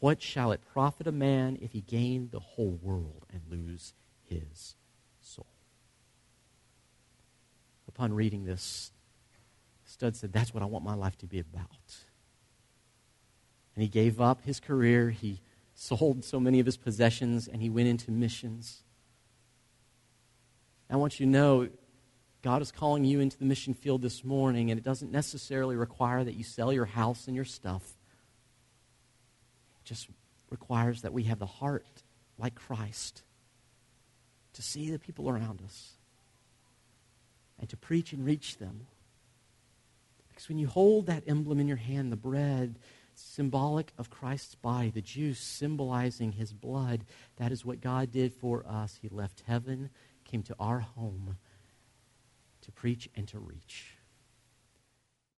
What 0.00 0.20
shall 0.20 0.52
it 0.52 0.60
profit 0.72 1.06
a 1.06 1.12
man 1.12 1.58
if 1.60 1.72
he 1.72 1.80
gain 1.80 2.30
the 2.32 2.40
whole 2.40 2.78
world 2.82 3.26
and 3.32 3.42
lose 3.48 3.94
his 4.22 4.74
soul? 5.20 5.46
Upon 7.86 8.12
reading 8.12 8.44
this, 8.44 8.92
Studd 9.84 10.16
said, 10.16 10.32
That's 10.32 10.52
what 10.52 10.62
I 10.62 10.66
want 10.66 10.84
my 10.84 10.94
life 10.94 11.16
to 11.18 11.26
be 11.26 11.38
about 11.38 12.04
and 13.80 13.82
he 13.82 13.88
gave 13.88 14.20
up 14.20 14.44
his 14.44 14.60
career. 14.60 15.08
He 15.08 15.40
sold 15.74 16.22
so 16.22 16.38
many 16.38 16.60
of 16.60 16.66
his 16.66 16.76
possessions 16.76 17.48
and 17.48 17.62
he 17.62 17.70
went 17.70 17.88
into 17.88 18.10
missions. 18.10 18.82
I 20.90 20.96
want 20.96 21.18
you 21.18 21.24
to 21.24 21.32
know 21.32 21.68
God 22.42 22.60
is 22.60 22.72
calling 22.72 23.06
you 23.06 23.20
into 23.20 23.38
the 23.38 23.46
mission 23.46 23.72
field 23.72 24.02
this 24.02 24.22
morning, 24.22 24.70
and 24.70 24.78
it 24.78 24.82
doesn't 24.82 25.12
necessarily 25.12 25.76
require 25.76 26.24
that 26.24 26.34
you 26.34 26.44
sell 26.44 26.72
your 26.72 26.84
house 26.84 27.26
and 27.26 27.34
your 27.34 27.46
stuff. 27.46 27.84
Just 29.90 30.08
requires 30.50 31.02
that 31.02 31.12
we 31.12 31.24
have 31.24 31.40
the 31.40 31.46
heart 31.46 31.84
like 32.38 32.54
Christ 32.54 33.24
to 34.52 34.62
see 34.62 34.88
the 34.88 35.00
people 35.00 35.28
around 35.28 35.60
us 35.64 35.94
and 37.58 37.68
to 37.70 37.76
preach 37.76 38.12
and 38.12 38.24
reach 38.24 38.58
them. 38.58 38.86
Because 40.28 40.48
when 40.48 40.60
you 40.60 40.68
hold 40.68 41.06
that 41.06 41.24
emblem 41.26 41.58
in 41.58 41.66
your 41.66 41.76
hand, 41.76 42.12
the 42.12 42.16
bread, 42.16 42.78
symbolic 43.16 43.92
of 43.98 44.10
Christ's 44.10 44.54
body, 44.54 44.90
the 44.90 45.02
juice 45.02 45.40
symbolizing 45.40 46.30
his 46.30 46.52
blood. 46.52 47.04
That 47.38 47.50
is 47.50 47.64
what 47.64 47.80
God 47.80 48.12
did 48.12 48.32
for 48.32 48.64
us. 48.68 48.96
He 49.02 49.08
left 49.08 49.42
heaven, 49.44 49.90
came 50.22 50.44
to 50.44 50.54
our 50.60 50.78
home 50.78 51.36
to 52.60 52.70
preach 52.70 53.08
and 53.16 53.26
to 53.26 53.40
reach. 53.40 53.96